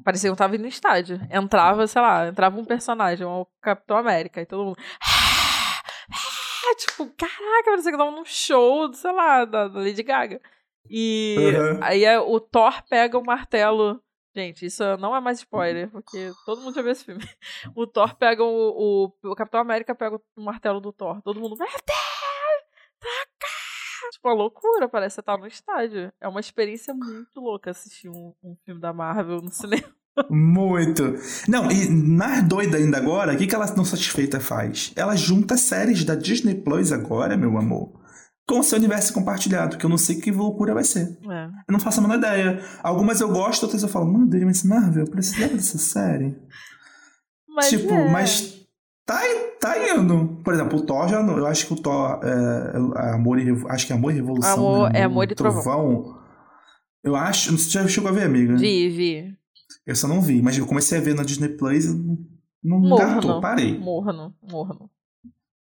Parecia 0.05 0.29
que 0.29 0.33
eu 0.33 0.37
tava 0.37 0.55
indo 0.55 0.63
no 0.63 0.69
estádio. 0.69 1.21
Entrava, 1.31 1.87
sei 1.87 2.01
lá, 2.01 2.29
entrava 2.29 2.59
um 2.59 2.65
personagem, 2.65 3.27
o 3.27 3.45
Capitão 3.61 3.97
América, 3.97 4.41
e 4.41 4.47
todo 4.47 4.65
mundo 4.65 4.79
tipo, 6.77 7.07
caraca, 7.17 7.71
parecia 7.71 7.93
que 7.93 7.99
tava 7.99 8.11
num 8.11 8.25
show, 8.25 8.93
sei 8.93 9.13
lá, 9.13 9.45
da, 9.45 9.69
da 9.69 9.81
Lady 9.81 10.03
Gaga. 10.03 10.41
E 10.89 11.37
uhum. 11.39 11.81
aí 11.83 12.05
é, 12.05 12.19
o 12.19 12.41
Thor 12.41 12.83
pega 12.89 13.19
o 13.19 13.25
martelo. 13.25 14.03
Gente, 14.35 14.67
isso 14.67 14.83
não 14.99 15.15
é 15.15 15.21
mais 15.21 15.39
spoiler, 15.39 15.91
porque 15.91 16.31
todo 16.47 16.61
mundo 16.61 16.75
já 16.75 16.83
viu 16.83 16.93
esse 16.93 17.05
filme. 17.05 17.21
O 17.75 17.87
Thor 17.87 18.15
pega 18.17 18.45
o, 18.45 19.13
o, 19.23 19.31
o 19.31 19.35
Capitão 19.35 19.61
América 19.61 19.95
pega 19.95 20.21
o 20.37 20.43
martelo 20.43 20.81
do 20.81 20.93
Thor. 20.93 21.21
Todo 21.23 21.41
mundo, 21.41 21.57
meu 21.57 21.67
Deus! 21.67 21.81
Tá 23.01 24.11
tipo, 24.11 24.29
uma 24.29 24.35
loucura, 24.35 24.89
parece 24.89 25.17
que 25.17 25.21
você 25.21 25.23
tá 25.23 25.37
no 25.37 25.47
estádio. 25.47 26.13
É 26.21 26.29
uma 26.29 26.41
experiência 26.41 26.95
muito 26.95 27.41
louca 27.41 27.71
assistir 27.71 28.09
um, 28.09 28.35
um 28.43 28.57
filme 28.65 28.81
da 28.81 28.93
Marvel 28.93 29.41
no 29.41 29.51
cinema. 29.53 29.95
Muito. 30.29 31.15
Não, 31.49 31.71
e 31.71 31.89
na 31.89 32.41
doida 32.41 32.77
ainda 32.77 32.99
agora, 32.99 33.33
o 33.33 33.37
que, 33.37 33.47
que 33.47 33.55
ela 33.55 33.73
não 33.77 33.85
satisfeita 33.85 34.41
faz? 34.41 34.93
Ela 34.97 35.17
junta 35.17 35.57
séries 35.57 36.05
da 36.05 36.15
Disney 36.15 36.55
Plus 36.55 36.93
agora, 36.93 37.37
meu 37.37 37.57
amor, 37.57 37.93
com 38.47 38.59
o 38.59 38.65
seu 38.65 38.79
universo 38.79 39.13
compartilhado, 39.13 39.79
que 39.79 39.87
eu 39.87 39.91
não 39.91 39.99
sei 39.99 40.17
que 40.17 40.31
loucura 40.31 40.75
vai 40.75 40.85
ser. 40.85 41.19
É. 41.31 41.45
Eu 41.47 41.73
não 41.73 41.81
faço 41.81 42.01
a 42.01 42.03
menor 42.03 42.19
ideia. 42.19 42.61
Algumas 42.83 43.21
eu 43.21 43.29
gosto, 43.29 43.63
outras 43.63 43.83
eu 43.83 43.89
falo, 43.89 44.11
meu 44.13 44.27
Deus, 44.27 44.45
mas 44.45 44.65
Marvel, 44.65 45.05
eu 45.05 45.11
precisava 45.11 45.55
dessa 45.55 45.79
série. 45.79 46.37
Mas 47.49 47.69
tipo, 47.69 47.93
é. 47.93 48.11
mas 48.11 48.67
tá, 49.07 49.21
tá 49.61 49.95
indo. 49.95 50.41
Por 50.45 50.55
exemplo, 50.55 50.79
o 50.79 50.83
Thor 50.83 51.09
já. 51.09 51.21
Eu 51.21 51.47
acho 51.47 51.67
que 51.67 51.73
o 51.73 51.77
Thor. 51.77 52.21
É, 52.23 53.13
amor 53.15 53.39
e, 53.39 53.51
acho 53.69 53.87
que 53.87 53.93
é 53.93 53.97
Amor 53.97 54.13
e 54.13 54.17
Revolução. 54.17 54.53
Amor, 54.53 54.93
né? 54.93 55.01
É 55.01 55.03
Amor 55.05 55.31
e 55.31 55.35
Trovão. 55.35 55.63
Trovão. 55.63 56.21
Eu 57.03 57.17
acho. 57.17 57.57
Você 57.57 57.71
já 57.71 57.87
chegou 57.89 58.11
a 58.11 58.13
ver, 58.13 58.25
amiga? 58.25 58.57
Vi, 58.57 58.89
vi. 58.89 59.40
Eu 59.91 59.97
só 59.97 60.07
não 60.07 60.23
vi, 60.23 60.41
mas 60.41 60.57
eu 60.57 60.69
comecei 60.69 60.99
a 60.99 61.01
ver 61.01 61.17
na 61.17 61.25
Disney 61.25 61.49
Plus 61.49 61.87
e 61.87 62.01
não 62.63 62.79
engatou, 62.79 63.41
parei. 63.41 63.77
Morra 63.77 64.13
não, 64.13 64.33
morra 64.49 64.77
não. 64.79 64.89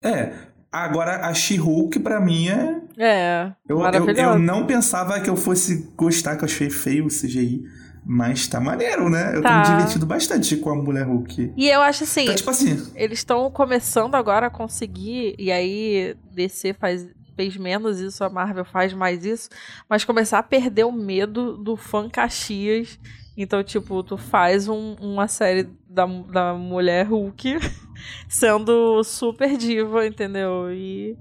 É, 0.01 0.33
agora 0.71 1.27
a 1.27 1.33
She-Hulk 1.33 1.99
pra 1.99 2.21
mim 2.21 2.47
é... 2.47 2.81
É, 2.97 3.51
eu, 3.67 3.81
eu, 3.81 4.09
eu, 4.11 4.39
não 4.39 4.65
pensava 4.65 5.19
que 5.19 5.29
eu 5.29 5.35
fosse 5.35 5.91
gostar, 5.97 6.37
que 6.37 6.43
eu 6.43 6.45
achei 6.45 6.69
feio 6.69 7.07
o 7.07 7.09
CGI. 7.09 7.61
Mas 8.05 8.47
tá 8.47 8.61
maneiro, 8.61 9.09
né? 9.09 9.35
Eu 9.35 9.41
tá. 9.41 9.63
tô 9.63 9.69
me 9.71 9.75
divertindo 9.75 10.05
bastante 10.05 10.55
com 10.55 10.69
a 10.69 10.75
Mulher 10.75 11.05
Hulk. 11.05 11.51
E 11.57 11.67
eu 11.67 11.81
acho 11.81 12.05
assim. 12.05 12.21
Então, 12.21 12.35
tipo 12.35 12.51
assim. 12.51 12.89
Eles 12.95 13.19
estão 13.19 13.51
começando 13.51 14.15
agora 14.15 14.47
a 14.47 14.49
conseguir. 14.49 15.35
E 15.37 15.51
aí, 15.51 16.15
DC 16.31 16.73
faz, 16.75 17.05
fez 17.35 17.57
menos 17.57 17.99
isso, 17.99 18.23
a 18.23 18.29
Marvel 18.29 18.63
faz 18.63 18.93
mais 18.93 19.25
isso. 19.25 19.49
Mas 19.89 20.05
começar 20.05 20.39
a 20.39 20.43
perder 20.43 20.85
o 20.85 20.91
medo 20.91 21.57
do 21.57 21.75
fã 21.75 22.07
Caxias 22.07 22.97
então, 23.37 23.63
tipo, 23.63 24.01
tu 24.01 24.17
faz 24.17 24.67
um, 24.67 24.95
uma 25.01 25.27
série 25.27 25.67
da, 25.89 26.05
da 26.05 26.53
mulher 26.53 27.05
Hulk 27.05 27.57
sendo 28.29 29.03
super 29.03 29.57
diva, 29.57 30.07
entendeu? 30.07 30.71
E, 30.71 31.17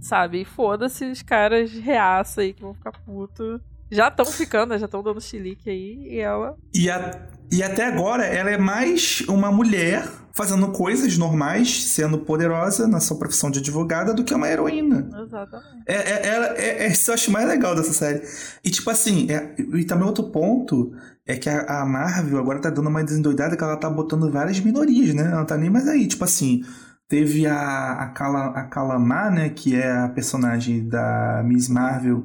sabe, 0.00 0.44
foda-se 0.44 1.06
os 1.06 1.22
caras 1.22 1.72
reaça 1.72 2.42
aí 2.42 2.52
que 2.52 2.62
vão 2.62 2.74
ficar 2.74 2.92
puto. 2.92 3.60
Já 3.90 4.08
estão 4.08 4.26
ficando, 4.26 4.70
né? 4.70 4.78
já 4.78 4.84
estão 4.84 5.02
dando 5.02 5.20
chilique 5.20 5.70
aí, 5.70 6.08
e 6.10 6.18
ela. 6.18 6.56
E, 6.74 6.90
a, 6.90 7.28
e 7.50 7.62
até 7.62 7.86
agora 7.86 8.26
ela 8.26 8.50
é 8.50 8.58
mais 8.58 9.22
uma 9.26 9.50
mulher 9.50 10.06
fazendo 10.38 10.70
coisas 10.70 11.18
normais, 11.18 11.84
sendo 11.84 12.18
poderosa 12.18 12.86
na 12.86 13.00
sua 13.00 13.18
profissão 13.18 13.50
de 13.50 13.58
advogada, 13.58 14.14
do 14.14 14.22
que 14.22 14.32
uma 14.32 14.48
heroína. 14.48 15.10
Exatamente. 15.20 15.82
É, 15.84 15.94
é, 15.94 16.26
é, 16.26 16.54
é, 16.56 16.84
é 16.84 16.88
isso 16.88 17.10
eu 17.10 17.14
acho 17.14 17.32
mais 17.32 17.48
legal 17.48 17.74
dessa 17.74 17.92
série. 17.92 18.22
E 18.62 18.70
tipo 18.70 18.88
assim, 18.88 19.26
é, 19.32 19.54
e 19.58 19.84
também 19.84 20.06
outro 20.06 20.30
ponto 20.30 20.92
é 21.28 21.36
que 21.36 21.50
a, 21.50 21.84
Marvel 21.84 22.38
agora 22.38 22.58
tá 22.58 22.70
dando 22.70 22.88
uma 22.88 23.04
desendoidada 23.04 23.54
que 23.54 23.62
ela 23.62 23.76
tá 23.76 23.90
botando 23.90 24.32
várias 24.32 24.58
minorias, 24.60 25.14
né? 25.14 25.30
Ela 25.30 25.44
tá 25.44 25.58
nem 25.58 25.68
mais 25.68 25.86
aí. 25.86 26.08
Tipo 26.08 26.24
assim, 26.24 26.64
teve 27.06 27.46
a, 27.46 27.92
a, 27.92 28.08
Kala, 28.08 28.46
a 28.58 28.64
Kalamar, 28.64 29.30
né? 29.30 29.50
Que 29.50 29.76
é 29.76 29.92
a 29.92 30.08
personagem 30.08 30.88
da 30.88 31.42
Miss 31.44 31.68
Marvel 31.68 32.24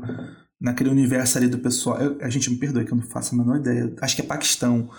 naquele 0.60 0.90
universo 0.90 1.38
ali 1.38 1.50
do 1.50 1.60
pessoal. 1.60 2.00
Eu, 2.00 2.18
a 2.22 2.30
gente 2.30 2.50
me 2.50 2.56
perdoe 2.56 2.86
que 2.86 2.94
eu 2.94 2.98
não 2.98 3.04
faço 3.04 3.36
a 3.36 3.38
menor 3.38 3.58
ideia. 3.58 3.94
Acho 4.02 4.16
que 4.16 4.22
é 4.22 4.26
Paquistão. 4.26 4.90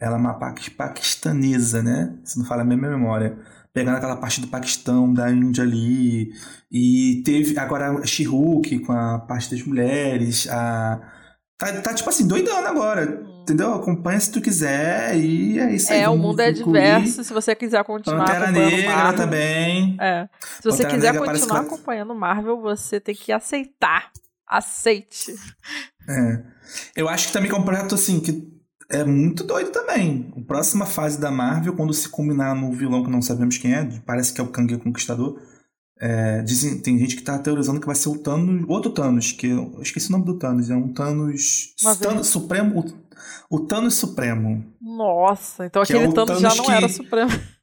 ela 0.00 0.16
é 0.16 0.18
uma 0.18 0.34
paquistanesa, 0.34 1.82
né? 1.84 2.18
Se 2.24 2.38
não 2.40 2.44
fala 2.44 2.62
a 2.62 2.64
mesma 2.64 2.88
memória. 2.88 3.38
Pegando 3.72 3.96
aquela 3.96 4.16
parte 4.16 4.40
do 4.40 4.48
Paquistão, 4.48 5.14
da 5.14 5.30
Índia 5.30 5.62
ali. 5.62 6.32
E 6.70 7.22
teve 7.24 7.56
agora 7.56 7.92
a 7.92 8.04
she 8.04 8.24
com 8.26 8.92
a 8.92 9.20
parte 9.20 9.52
das 9.52 9.64
mulheres. 9.64 10.48
A... 10.50 11.00
Tá, 11.56 11.80
tá 11.80 11.94
tipo 11.94 12.10
assim, 12.10 12.26
doidando 12.26 12.66
agora. 12.66 13.31
Entendeu? 13.42 13.74
Acompanha 13.74 14.20
se 14.20 14.30
tu 14.30 14.40
quiser 14.40 15.16
e 15.16 15.58
é 15.58 15.74
isso 15.74 15.92
aí. 15.92 16.00
É, 16.00 16.08
o 16.08 16.16
mundo 16.16 16.40
é 16.40 16.52
diverso. 16.52 17.24
Se 17.24 17.32
você 17.32 17.54
quiser 17.54 17.82
continuar 17.84 18.24
Pantera 18.24 18.44
acompanhando 18.44 18.70
Negra 18.70 18.96
Marvel. 18.96 19.16
também. 19.16 19.96
É. 20.00 20.28
Se 20.40 20.62
você 20.62 20.82
Pantera 20.84 20.94
quiser 20.94 21.12
Negra 21.12 21.32
continuar 21.32 21.60
acompanhando 21.60 22.14
Marvel, 22.14 22.60
você 22.60 23.00
tem 23.00 23.14
que 23.14 23.32
aceitar. 23.32 24.10
Aceite. 24.46 25.34
É. 26.08 26.42
Eu 26.94 27.08
acho 27.08 27.28
que 27.28 27.32
também 27.32 27.48
que 27.48 27.56
é 27.56 27.58
um 27.58 27.64
projeto 27.64 27.94
assim 27.94 28.20
que 28.20 28.52
é 28.90 29.02
muito 29.02 29.44
doido 29.44 29.70
também. 29.70 30.30
A 30.36 30.40
próxima 30.46 30.84
fase 30.84 31.18
da 31.18 31.30
Marvel, 31.30 31.74
quando 31.74 31.94
se 31.94 32.08
combinar 32.08 32.54
no 32.54 32.70
vilão 32.72 33.02
que 33.02 33.10
não 33.10 33.22
sabemos 33.22 33.56
quem 33.56 33.74
é, 33.74 33.88
parece 34.04 34.32
que 34.32 34.40
é 34.40 34.44
o 34.44 34.48
Kang 34.48 34.76
Conquistador. 34.76 35.40
é, 35.98 36.42
dizem, 36.42 36.78
tem 36.80 36.98
gente 36.98 37.14
que 37.14 37.22
tá 37.22 37.38
teorizando 37.38 37.80
que 37.80 37.86
vai 37.86 37.94
ser 37.94 38.08
o 38.08 38.18
Thanos, 38.18 38.64
outro 38.68 38.90
Thanos, 38.90 39.30
que 39.30 39.46
eu 39.46 39.78
esqueci 39.80 40.08
o 40.08 40.12
nome 40.12 40.24
do 40.24 40.36
Thanos, 40.36 40.68
é 40.68 40.74
um 40.74 40.92
Thanos. 40.92 41.74
Thanos 42.00 42.26
Supremo, 42.26 42.84
o, 43.50 43.60
Thanos 43.60 43.94
Supremo, 43.94 44.64
Nossa, 44.80 45.66
então 45.66 45.82
é 45.82 45.84
aquele 45.84 46.06
o 46.06 46.12
Thanos 46.12 46.40
já 46.40 46.48
Thanos 46.50 46.66
não 46.66 46.74
era 46.74 46.86
que- 46.86 46.92
Supremo. 46.92 47.30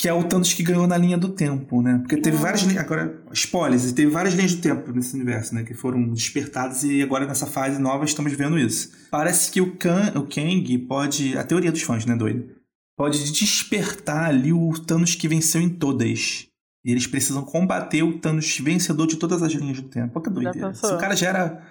que 0.00 0.08
é 0.08 0.12
o 0.12 0.24
Thanos 0.24 0.52
que 0.52 0.62
ganhou 0.62 0.86
na 0.86 0.96
linha 0.96 1.16
do 1.16 1.28
tempo, 1.28 1.80
né? 1.80 1.98
Porque 1.98 2.16
teve 2.16 2.36
várias 2.36 2.62
linhas, 2.62 2.84
agora, 2.84 3.22
spoilers, 3.32 3.92
teve 3.92 4.10
várias 4.10 4.34
linhas 4.34 4.54
do 4.54 4.60
tempo 4.60 4.92
nesse 4.92 5.14
universo, 5.14 5.54
né? 5.54 5.62
Que 5.62 5.74
foram 5.74 6.02
despertadas 6.12 6.82
e 6.82 7.02
agora 7.02 7.26
nessa 7.26 7.46
fase 7.46 7.78
nova 7.80 8.04
estamos 8.04 8.32
vendo 8.32 8.58
isso. 8.58 8.90
Parece 9.10 9.50
que 9.50 9.60
o, 9.60 9.76
Kang, 9.76 10.18
o 10.18 10.26
Kang 10.26 10.78
pode, 10.86 11.36
a 11.38 11.44
teoria 11.44 11.70
dos 11.72 11.82
fãs, 11.82 12.04
né, 12.04 12.16
doido? 12.16 12.56
Pode 12.96 13.30
despertar 13.30 14.24
ali 14.30 14.52
o 14.52 14.72
Thanos 14.72 15.14
que 15.14 15.28
venceu 15.28 15.60
em 15.60 15.68
todas. 15.68 16.46
E 16.84 16.90
eles 16.92 17.06
precisam 17.06 17.42
combater 17.44 18.02
o 18.02 18.18
Thanos 18.18 18.58
vencedor 18.58 19.06
de 19.06 19.16
todas 19.16 19.42
as 19.42 19.52
linhas 19.52 19.80
do 19.80 19.88
tempo. 19.88 20.12
Olha 20.14 20.24
que 20.24 20.30
doideira. 20.30 20.74
Se 20.74 20.86
o 20.86 20.98
cara 20.98 21.14
já 21.16 21.28
era... 21.28 21.62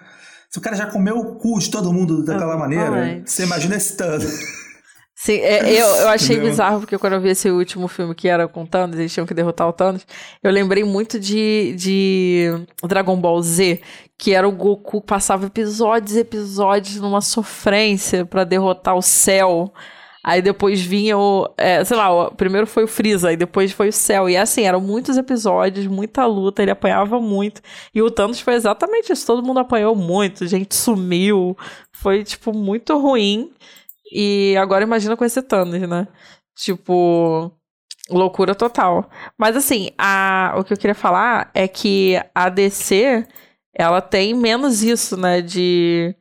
Se 0.50 0.58
o 0.58 0.62
cara 0.62 0.76
já 0.76 0.86
comeu 0.86 1.18
o 1.18 1.34
cu 1.36 1.58
de 1.58 1.70
todo 1.70 1.92
mundo 1.92 2.24
daquela 2.24 2.56
maneira, 2.56 2.84
Exatamente. 2.86 3.30
você 3.30 3.42
imagina 3.44 3.76
esse 3.76 3.96
Thanos. 3.96 4.66
Sim, 5.18 5.38
é, 5.38 5.72
eu, 5.72 5.86
eu 5.86 6.08
achei 6.08 6.36
Entendeu? 6.36 6.50
bizarro, 6.50 6.80
porque 6.80 6.98
quando 6.98 7.14
eu 7.14 7.20
vi 7.20 7.30
esse 7.30 7.50
último 7.50 7.88
filme 7.88 8.14
que 8.14 8.28
era 8.28 8.46
com 8.46 8.66
Thanos, 8.66 8.98
eles 8.98 9.12
tinham 9.12 9.26
que 9.26 9.32
derrotar 9.32 9.66
o 9.66 9.72
Thanos, 9.72 10.06
eu 10.42 10.52
lembrei 10.52 10.84
muito 10.84 11.18
de, 11.18 11.74
de 11.76 12.50
Dragon 12.86 13.16
Ball 13.16 13.42
Z, 13.42 13.80
que 14.18 14.34
era 14.34 14.46
o 14.46 14.52
Goku 14.52 15.00
passava 15.00 15.46
episódios 15.46 16.16
e 16.16 16.20
episódios 16.20 16.96
numa 17.00 17.22
sofrência 17.22 18.26
pra 18.26 18.44
derrotar 18.44 18.94
o 18.94 19.02
céu. 19.02 19.72
Aí 20.26 20.42
depois 20.42 20.80
vinha 20.80 21.16
o. 21.16 21.48
é, 21.56 21.84
sei 21.84 21.96
lá, 21.96 22.26
o 22.26 22.34
primeiro 22.34 22.66
foi 22.66 22.82
o 22.82 22.88
Freeza, 22.88 23.28
aí 23.28 23.36
depois 23.36 23.70
foi 23.70 23.90
o 23.90 23.92
céu. 23.92 24.28
E 24.28 24.36
assim, 24.36 24.62
eram 24.64 24.80
muitos 24.80 25.16
episódios, 25.16 25.86
muita 25.86 26.26
luta, 26.26 26.62
ele 26.62 26.72
apanhava 26.72 27.20
muito. 27.20 27.62
E 27.94 28.02
o 28.02 28.10
Thanos 28.10 28.40
foi 28.40 28.54
exatamente 28.54 29.12
isso. 29.12 29.24
Todo 29.24 29.46
mundo 29.46 29.60
apanhou 29.60 29.94
muito, 29.94 30.44
gente 30.48 30.74
sumiu. 30.74 31.56
Foi, 31.92 32.24
tipo, 32.24 32.52
muito 32.52 32.98
ruim. 32.98 33.52
E 34.12 34.56
agora 34.58 34.82
imagina 34.82 35.16
com 35.16 35.24
esse 35.24 35.40
Thanos, 35.42 35.80
né? 35.88 36.08
Tipo, 36.56 37.52
loucura 38.10 38.52
total. 38.52 39.08
Mas 39.38 39.56
assim, 39.56 39.90
a, 39.96 40.54
o 40.58 40.64
que 40.64 40.72
eu 40.72 40.76
queria 40.76 40.94
falar 40.94 41.52
é 41.54 41.68
que 41.68 42.20
a 42.34 42.48
DC, 42.48 43.24
ela 43.72 44.00
tem 44.00 44.34
menos 44.34 44.82
isso, 44.82 45.16
né? 45.16 45.40
De, 45.40 46.16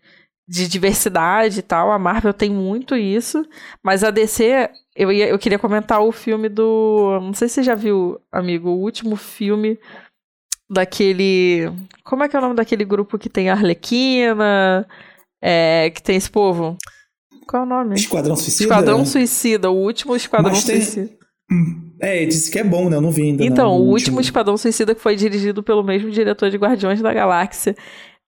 de 0.47 0.67
diversidade 0.67 1.60
e 1.60 1.63
tal. 1.63 1.91
A 1.91 1.99
Marvel 1.99 2.34
tem 2.34 2.49
muito 2.49 2.95
isso. 2.95 3.45
Mas 3.84 4.03
a 4.03 4.12
DC, 4.12 4.69
eu, 4.95 5.12
ia, 5.12 5.27
eu 5.27 5.39
queria 5.39 5.60
comentar 5.60 6.01
o 6.01 6.12
filme 6.12 6.49
do. 6.49 7.19
Não 7.21 7.34
sei 7.34 7.47
se 7.47 7.55
você 7.55 7.63
já 7.63 7.75
viu, 7.75 8.19
amigo, 8.31 8.69
o 8.69 8.79
último 8.79 9.15
filme 9.15 9.77
daquele. 10.69 11.71
Como 12.03 12.23
é 12.23 12.29
que 12.29 12.36
é 12.36 12.39
o 12.39 12.41
nome 12.41 12.55
daquele 12.55 12.86
grupo 12.86 13.17
que 13.17 13.29
tem 13.29 13.49
Arlequina? 13.49 14.88
É, 15.41 15.89
que 15.91 16.01
tem 16.01 16.15
esse 16.15 16.29
povo? 16.29 16.77
Qual 17.47 17.63
é 17.63 17.65
o 17.65 17.69
nome? 17.69 17.95
Esquadrão 17.95 18.36
Suicida? 18.36 18.63
Esquadrão 18.63 19.05
Suicida, 19.05 19.69
o 19.69 19.75
último 19.75 20.15
Esquadrão 20.15 20.51
tem- 20.53 20.62
Suicida. 20.81 21.12
Hum, 21.51 21.91
É, 22.01 22.25
disse 22.25 22.49
que 22.49 22.58
é 22.58 22.63
bom, 22.63 22.89
né? 22.89 22.97
Eu 22.97 23.01
não 23.01 23.12
vi 23.12 23.21
ainda. 23.23 23.43
Então, 23.45 23.65
não, 23.69 23.77
o 23.77 23.89
último 23.89 24.19
Esquadrão 24.19 24.58
Suicida 24.58 24.95
que 24.95 25.01
foi 25.01 25.15
dirigido 25.15 25.62
pelo 25.62 25.84
mesmo 25.84 26.10
diretor 26.10 26.49
de 26.49 26.58
Guardiões 26.58 27.01
da 27.01 27.13
Galáxia. 27.13 27.75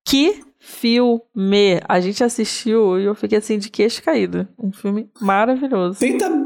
Que 0.08 0.41
filme! 0.67 1.80
A 1.88 1.99
gente 1.99 2.23
assistiu 2.23 2.99
e 2.99 3.06
eu 3.06 3.15
fiquei 3.15 3.38
assim 3.38 3.58
de 3.58 3.69
queixo 3.69 4.03
caído. 4.03 4.47
Um 4.62 4.71
filme 4.71 5.10
maravilhoso. 5.21 5.97
Tem, 5.99 6.17
ta- 6.17 6.45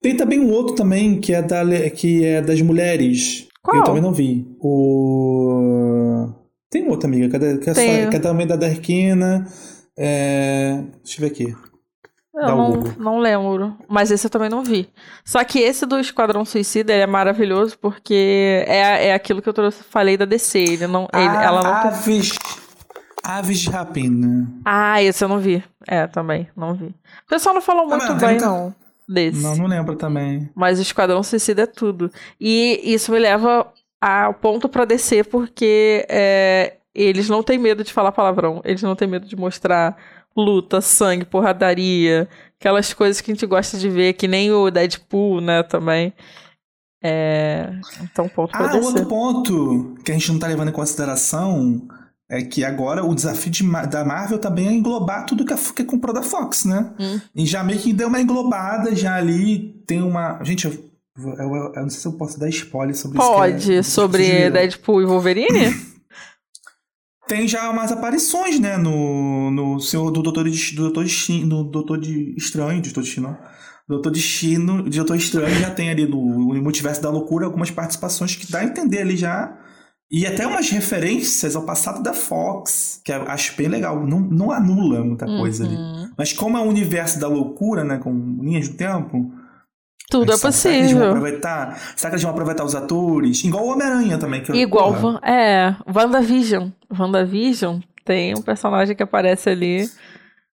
tem 0.00 0.16
também 0.16 0.38
um 0.38 0.50
outro 0.50 0.74
também, 0.74 1.18
que 1.20 1.32
é, 1.32 1.40
da, 1.42 1.64
que 1.90 2.24
é 2.24 2.40
das 2.42 2.60
mulheres. 2.60 3.48
Qual? 3.62 3.76
Eu 3.78 3.84
também 3.84 4.02
não 4.02 4.12
vi. 4.12 4.46
O... 4.60 6.28
Tem 6.70 6.88
outro, 6.88 7.06
amiga, 7.08 7.28
que 7.28 7.36
é, 7.36 7.38
da- 7.38 7.58
que 7.58 7.70
é, 7.70 8.06
que 8.08 8.16
é 8.16 8.20
também 8.20 8.46
da 8.46 8.56
Darkina. 8.56 9.46
É... 9.96 10.82
Deixa 11.02 11.20
eu 11.22 11.26
ver 11.28 11.32
aqui. 11.32 11.54
Eu 12.34 12.56
não, 12.56 12.80
não 12.98 13.18
lembro. 13.18 13.76
Mas 13.88 14.10
esse 14.10 14.26
eu 14.26 14.30
também 14.30 14.48
não 14.48 14.64
vi. 14.64 14.88
Só 15.24 15.44
que 15.44 15.58
esse 15.58 15.84
do 15.84 15.98
Esquadrão 16.00 16.44
Suicida 16.46 16.90
é 16.92 17.06
maravilhoso 17.06 17.78
porque 17.78 18.64
é, 18.66 19.08
é 19.08 19.14
aquilo 19.14 19.42
que 19.42 19.48
eu 19.48 19.52
trouxe, 19.52 19.82
falei 19.84 20.16
da 20.16 20.24
DC. 20.24 20.58
Ele 20.58 20.86
não, 20.86 21.02
ele- 21.12 21.28
Ah, 21.28 21.42
ela 21.44 21.62
não 21.62 21.82
tem 21.82 21.90
Aves... 23.22 23.60
De 23.60 23.70
Rapina. 23.70 24.48
Ah, 24.64 25.02
esse 25.02 25.22
eu 25.24 25.28
não 25.28 25.38
vi. 25.38 25.62
É, 25.86 26.06
também, 26.06 26.48
não 26.56 26.74
vi. 26.74 26.86
O 26.86 27.28
pessoal 27.28 27.54
não 27.54 27.62
falou 27.62 27.88
Tá 27.88 27.96
muito 27.96 28.14
bem, 28.16 28.30
muita- 28.30 28.46
não, 28.46 28.74
desse. 29.08 29.42
Não, 29.42 29.56
não 29.56 29.66
lembro 29.66 29.96
também. 29.96 30.50
Mas 30.54 30.78
o 30.78 30.82
Esquadrão 30.82 31.22
Suicida 31.22 31.62
é 31.62 31.66
tudo. 31.66 32.10
E 32.40 32.80
isso 32.84 33.12
me 33.12 33.18
leva 33.18 33.72
ao 34.00 34.34
ponto 34.34 34.68
pra 34.68 34.84
descer, 34.84 35.24
porque 35.26 36.04
é, 36.08 36.76
eles 36.94 37.28
não 37.28 37.42
têm 37.42 37.58
medo 37.58 37.84
de 37.84 37.92
falar 37.92 38.10
palavrão. 38.12 38.60
Eles 38.64 38.82
não 38.82 38.96
têm 38.96 39.06
medo 39.08 39.26
de 39.26 39.36
mostrar 39.36 39.96
luta, 40.36 40.80
sangue, 40.80 41.24
porradaria. 41.24 42.28
Aquelas 42.58 42.92
coisas 42.94 43.20
que 43.20 43.30
a 43.30 43.34
gente 43.34 43.46
gosta 43.46 43.76
de 43.76 43.88
ver, 43.88 44.14
que 44.14 44.26
nem 44.28 44.50
o 44.52 44.70
Deadpool, 44.70 45.40
né, 45.40 45.62
também. 45.62 46.12
É... 47.02 47.72
Então, 48.02 48.28
ponto 48.28 48.52
pra 48.52 48.66
Ah, 48.66 48.68
descer. 48.68 48.84
outro 48.86 49.06
ponto 49.06 49.94
que 50.04 50.10
a 50.12 50.14
gente 50.14 50.30
não 50.32 50.38
tá 50.38 50.46
levando 50.46 50.68
em 50.68 50.72
consideração 50.72 51.82
é 52.34 52.42
que 52.42 52.64
agora 52.64 53.04
o 53.04 53.14
desafio 53.14 53.50
de 53.52 53.62
da 53.88 54.04
Marvel 54.04 54.38
também 54.38 54.66
é 54.68 54.72
englobar 54.72 55.26
tudo 55.26 55.44
que, 55.44 55.52
a, 55.52 55.56
que 55.58 55.84
comprou 55.84 56.14
da 56.14 56.22
Fox, 56.22 56.64
né? 56.64 56.90
Hum. 56.98 57.20
E 57.36 57.44
já 57.44 57.62
meio 57.62 57.78
que 57.78 57.92
deu 57.92 58.08
uma 58.08 58.20
englobada, 58.20 58.96
já 58.96 59.16
ali 59.16 59.82
tem 59.86 60.02
uma. 60.02 60.42
Gente, 60.42 60.64
eu, 60.64 60.72
eu- 61.18 61.34
eu- 61.38 61.72
eu 61.76 61.82
não 61.82 61.90
sei 61.90 62.00
se 62.00 62.06
eu 62.08 62.12
posso 62.14 62.40
dar 62.40 62.48
spoiler 62.48 62.96
sobre 62.96 63.18
isso. 63.18 63.28
que 63.28 63.34
Pode, 63.36 63.74
é- 63.74 63.82
sobre. 63.82 64.50
Deadpool 64.50 65.02
e 65.02 65.04
Wolverine? 65.04 65.74
Tem 67.28 67.46
já 67.46 67.70
umas 67.70 67.92
aparições, 67.92 68.58
né? 68.58 68.76
No, 68.76 69.50
no 69.50 69.80
senhor 69.80 70.10
do 70.10 70.22
Doutor, 70.22 70.48
de- 70.50 70.74
do 70.74 70.82
Doutor 70.84 71.04
Destino, 71.04 71.46
no 71.46 71.64
Doutor 71.64 71.98
de 72.00 72.34
Estranho, 72.36 72.80
de 72.82 72.88
Doutor 72.90 73.02
Destino. 73.04 73.38
Doutor 73.88 74.10
Destino, 74.10 74.88
de 74.88 74.96
Doutor 74.98 75.16
Estranho 75.16 75.54
já 75.56 75.70
tem 75.70 75.90
ali 75.90 76.06
no, 76.06 76.16
no 76.54 76.62
Multiverso 76.62 77.00
da 77.02 77.10
Loucura 77.10 77.46
algumas 77.46 77.70
participações 77.70 78.34
que 78.36 78.50
dá 78.50 78.60
a 78.60 78.64
entender 78.64 78.98
ali 79.00 79.16
já. 79.16 79.56
E 80.12 80.26
até 80.26 80.46
umas 80.46 80.68
referências 80.68 81.56
ao 81.56 81.62
passado 81.62 82.02
da 82.02 82.12
Fox, 82.12 83.00
que 83.02 83.10
eu 83.10 83.22
acho 83.22 83.56
bem 83.56 83.68
legal. 83.68 84.04
Não, 84.06 84.20
não 84.20 84.50
anula 84.52 85.02
muita 85.02 85.24
coisa 85.24 85.64
ali. 85.64 85.74
Uhum. 85.74 86.10
Mas 86.18 86.34
como 86.34 86.58
é 86.58 86.60
o 86.60 86.64
universo 86.64 87.18
da 87.18 87.26
loucura, 87.26 87.82
né? 87.82 87.96
Com 87.96 88.12
linhas 88.42 88.68
do 88.68 88.76
tempo. 88.76 89.32
Tudo 90.10 90.30
é 90.32 90.36
Será 90.36 90.52
que 90.52 90.68
eles 90.68 90.90
vão 90.90 91.00
possível. 91.00 91.08
aproveitar? 91.08 91.78
Será 91.96 92.10
que 92.10 92.14
eles 92.16 92.22
vão 92.22 92.30
aproveitar 92.32 92.62
os 92.64 92.74
atores? 92.74 93.42
Igual 93.42 93.64
o 93.64 93.68
Homem-Aranha 93.72 94.18
também. 94.18 94.42
Que, 94.42 94.52
eu- 94.52 94.56
Igual, 94.56 94.92
Van- 94.92 95.20
é, 95.24 95.74
WandaVision. 95.90 96.68
WandaVision 96.90 97.78
tem 98.04 98.34
um 98.36 98.42
personagem 98.42 98.94
que 98.94 99.02
aparece 99.02 99.48
ali 99.48 99.88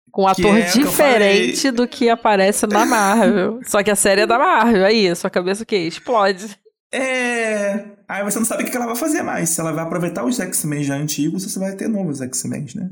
com 0.09 0.23
um 0.23 0.27
ator 0.27 0.57
é 0.57 0.69
o 0.69 0.71
que 0.71 0.79
eu 0.79 0.83
diferente 0.85 1.69
do 1.71 1.85
que 1.85 2.09
aparece 2.09 2.65
na 2.65 2.85
Marvel. 2.85 3.59
Só 3.65 3.83
que 3.83 3.91
a 3.91 3.95
série 3.95 4.21
é 4.21 4.25
da 4.25 4.39
Marvel, 4.39 4.85
aí, 4.85 5.13
sua 5.17 5.29
cabeça 5.29 5.63
o 5.63 5.65
quê? 5.65 5.75
Explode. 5.79 6.57
É. 6.91 7.85
Aí 8.07 8.23
você 8.23 8.39
não 8.39 8.45
sabe 8.45 8.63
o 8.63 8.65
que 8.65 8.75
ela 8.75 8.87
vai 8.87 8.95
fazer 8.95 9.21
mais. 9.21 9.49
Se 9.49 9.61
ela 9.61 9.71
vai 9.71 9.83
aproveitar 9.83 10.25
os 10.25 10.39
X-Men 10.39 10.83
já 10.83 10.95
antigos 10.95 11.43
ou 11.43 11.49
se 11.49 11.59
vai 11.59 11.75
ter 11.75 11.87
novos 11.87 12.21
X-Men, 12.21 12.65
né? 12.75 12.89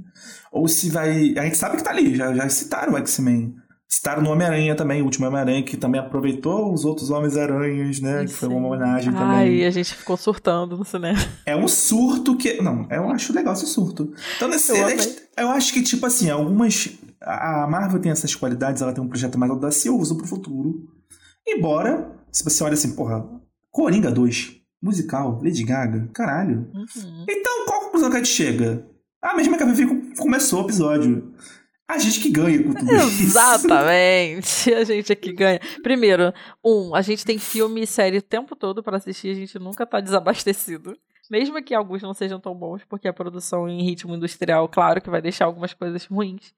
Ou 0.52 0.68
se 0.68 0.90
vai. 0.90 1.36
A 1.38 1.44
gente 1.44 1.58
sabe 1.58 1.78
que 1.78 1.84
tá 1.84 1.90
ali, 1.90 2.16
já, 2.16 2.34
já 2.34 2.48
citaram 2.50 2.94
o 2.94 2.98
X-Men. 2.98 3.56
Citaram 3.90 4.22
no 4.22 4.32
Homem-Aranha 4.32 4.76
também, 4.76 5.02
o 5.02 5.06
último 5.06 5.28
Homem-Aranha, 5.28 5.64
que 5.64 5.78
também 5.78 6.00
aproveitou 6.00 6.74
os 6.74 6.84
outros 6.84 7.10
Homens-Aranhas, 7.10 8.02
né? 8.02 8.26
Que 8.26 8.34
foi 8.34 8.50
uma 8.50 8.68
homenagem 8.68 9.14
Ai, 9.16 9.46
também. 9.46 9.66
a 9.66 9.72
gente 9.72 9.96
ficou 9.96 10.18
surtando 10.18 10.78
no 10.78 10.84
cinema. 10.84 11.18
É 11.46 11.56
um 11.56 11.68
surto 11.70 12.36
que. 12.36 12.62
Não, 12.62 12.86
eu 12.92 13.10
acho 13.10 13.34
legal 13.34 13.54
esse 13.54 13.66
surto. 13.66 14.12
Então, 14.36 14.50
nesse, 14.50 14.72
Eu 14.72 14.88
eu 15.38 15.50
acho 15.50 15.74
que, 15.74 15.82
tipo 15.82 16.06
assim, 16.06 16.30
algumas. 16.30 16.90
A 17.22 17.66
Marvel 17.68 18.00
tem 18.00 18.12
essas 18.12 18.36
qualidades, 18.36 18.82
ela 18.82 18.94
tem 18.94 19.04
um 19.04 19.08
projeto 19.08 19.40
mais 19.40 19.52
audacioso 19.52 20.18
pro 20.18 20.28
futuro. 20.28 20.86
Embora, 21.48 22.12
se 22.32 22.44
você 22.44 22.64
olha 22.64 22.74
assim, 22.74 22.94
porra, 22.94 23.26
Coringa 23.78 24.10
2, 24.10 24.60
musical, 24.82 25.40
Lady 25.44 25.64
Gaga, 25.64 26.10
caralho. 26.12 26.68
Uhum. 26.74 27.26
Então, 27.30 27.64
qual 27.68 27.82
conclusão 27.82 28.10
que 28.10 28.16
a 28.16 28.24
gente 28.24 28.34
chega? 28.34 28.84
A 29.22 29.36
mesma 29.36 29.56
que 29.56 29.62
a 29.62 29.68
Vivi 29.68 30.16
começou 30.16 30.64
o 30.64 30.66
episódio. 30.66 31.32
A 31.88 32.00
gente 32.00 32.20
que 32.20 32.32
ganha 32.32 32.64
com 32.64 32.74
tudo 32.74 32.96
isso. 32.96 33.22
Exatamente. 33.22 34.74
A 34.74 34.84
gente 34.84 35.12
é 35.12 35.16
que 35.16 35.32
ganha. 35.32 35.60
Primeiro, 35.84 36.34
um, 36.66 36.96
a 36.96 37.04
gente 37.04 37.24
tem 37.24 37.38
filme 37.38 37.84
e 37.84 37.86
série 37.86 38.18
o 38.18 38.22
tempo 38.24 38.56
todo 38.56 38.82
para 38.82 38.98
assistir, 38.98 39.30
a 39.30 39.36
gente 39.36 39.60
nunca 39.60 39.86
tá 39.86 40.00
desabastecido. 40.00 40.98
Mesmo 41.30 41.62
que 41.62 41.76
alguns 41.76 42.02
não 42.02 42.16
sejam 42.16 42.40
tão 42.40 42.56
bons, 42.56 42.82
porque 42.90 43.08
a 43.08 43.14
produção 43.14 43.70
em 43.70 43.84
ritmo 43.84 44.16
industrial, 44.16 44.68
claro 44.68 45.00
que 45.00 45.10
vai 45.12 45.22
deixar 45.22 45.46
algumas 45.46 45.76
coisas 45.76 46.04
ruins. 46.06 46.52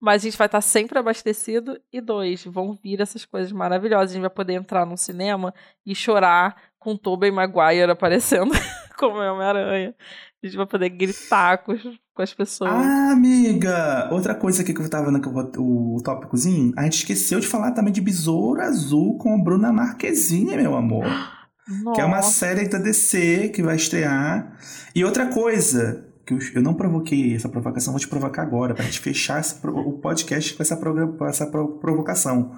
Mas 0.00 0.22
a 0.22 0.24
gente 0.24 0.38
vai 0.38 0.46
estar 0.46 0.58
tá 0.58 0.62
sempre 0.62 0.98
abastecido. 0.98 1.80
E 1.92 2.00
dois, 2.00 2.44
vão 2.44 2.74
vir 2.74 3.00
essas 3.00 3.24
coisas 3.24 3.52
maravilhosas. 3.52 4.10
A 4.10 4.14
gente 4.14 4.22
vai 4.22 4.30
poder 4.30 4.54
entrar 4.54 4.84
num 4.86 4.96
cinema 4.96 5.54
e 5.84 5.94
chorar 5.94 6.56
com 6.78 6.96
Tobey 6.96 7.30
Maguire 7.30 7.90
aparecendo 7.90 8.52
como 8.98 9.16
Homem-Aranha. 9.16 9.94
A 10.42 10.46
gente 10.46 10.56
vai 10.56 10.66
poder 10.66 10.90
gritar 10.90 11.58
com, 11.58 11.76
com 12.14 12.22
as 12.22 12.32
pessoas. 12.32 12.70
Ah, 12.70 13.10
amiga! 13.12 14.08
Outra 14.12 14.34
coisa 14.34 14.62
aqui 14.62 14.72
que 14.72 14.80
eu 14.80 14.88
tava 14.88 15.10
no 15.10 15.18
o, 15.58 15.96
o 15.96 16.02
tópicozinho, 16.02 16.72
a 16.76 16.84
gente 16.84 16.98
esqueceu 16.98 17.40
de 17.40 17.46
falar 17.46 17.72
também 17.72 17.92
de 17.92 18.00
Besouro 18.00 18.60
Azul 18.60 19.18
com 19.18 19.34
a 19.34 19.42
Bruna 19.42 19.72
Marquezine, 19.72 20.56
meu 20.56 20.74
amor. 20.74 21.04
Nossa. 21.04 21.36
Que 21.96 22.00
é 22.00 22.04
uma 22.04 22.22
série 22.22 22.68
da 22.68 22.78
DC 22.78 23.48
que 23.48 23.60
vai 23.60 23.74
estrear. 23.74 24.56
E 24.94 25.04
outra 25.04 25.26
coisa, 25.26 26.06
que 26.26 26.34
eu, 26.34 26.38
eu 26.56 26.62
não 26.62 26.74
provoquei 26.74 27.34
essa 27.34 27.48
provocação, 27.48 27.92
vou 27.92 28.00
te 28.00 28.08
provocar 28.08 28.42
agora, 28.42 28.74
pra 28.74 28.84
gente 28.84 28.98
fechar 28.98 29.40
esse, 29.40 29.54
o 29.66 29.92
podcast 30.00 30.54
com 30.54 30.62
essa, 30.62 30.76
com 30.76 31.26
essa 31.26 31.46
provocação. 31.46 32.52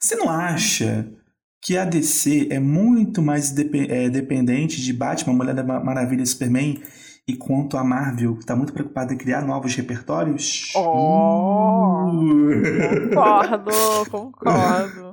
Você 0.00 0.14
não 0.14 0.30
acha 0.30 1.10
que 1.62 1.76
a 1.76 1.84
DC 1.84 2.48
é 2.50 2.58
muito 2.58 3.20
mais 3.20 3.54
é, 3.58 4.08
dependente 4.08 4.80
de 4.80 4.92
Batman, 4.92 5.34
Mulher 5.34 5.62
Maravilha 5.64 6.22
e 6.22 6.26
Superman, 6.26 6.80
e 7.28 7.36
quanto 7.36 7.76
a 7.76 7.84
Marvel 7.84 8.38
está 8.38 8.56
muito 8.56 8.72
preocupada 8.72 9.12
em 9.12 9.18
criar 9.18 9.42
novos 9.42 9.74
repertórios? 9.74 10.72
Oh, 10.74 12.06
uh. 12.06 13.10
Concordo, 13.10 14.10
concordo. 14.10 15.09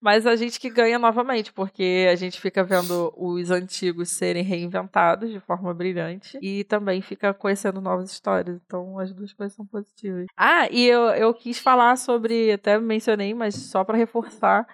Mas 0.00 0.26
a 0.26 0.36
gente 0.36 0.60
que 0.60 0.68
ganha 0.68 0.98
novamente, 0.98 1.52
porque 1.52 2.06
a 2.10 2.14
gente 2.14 2.40
fica 2.40 2.62
vendo 2.62 3.12
os 3.16 3.50
antigos 3.50 4.10
serem 4.10 4.42
reinventados 4.42 5.30
de 5.30 5.40
forma 5.40 5.72
brilhante 5.72 6.38
e 6.42 6.64
também 6.64 7.00
fica 7.00 7.32
conhecendo 7.32 7.80
novas 7.80 8.10
histórias. 8.10 8.60
Então 8.64 8.98
as 8.98 9.12
duas 9.12 9.32
coisas 9.32 9.56
são 9.56 9.66
positivas. 9.66 10.26
Ah, 10.36 10.68
e 10.70 10.86
eu, 10.86 11.02
eu 11.10 11.32
quis 11.32 11.58
falar 11.58 11.96
sobre, 11.96 12.52
até 12.52 12.78
mencionei, 12.78 13.32
mas 13.32 13.54
só 13.54 13.82
para 13.84 13.96
reforçar 13.96 14.66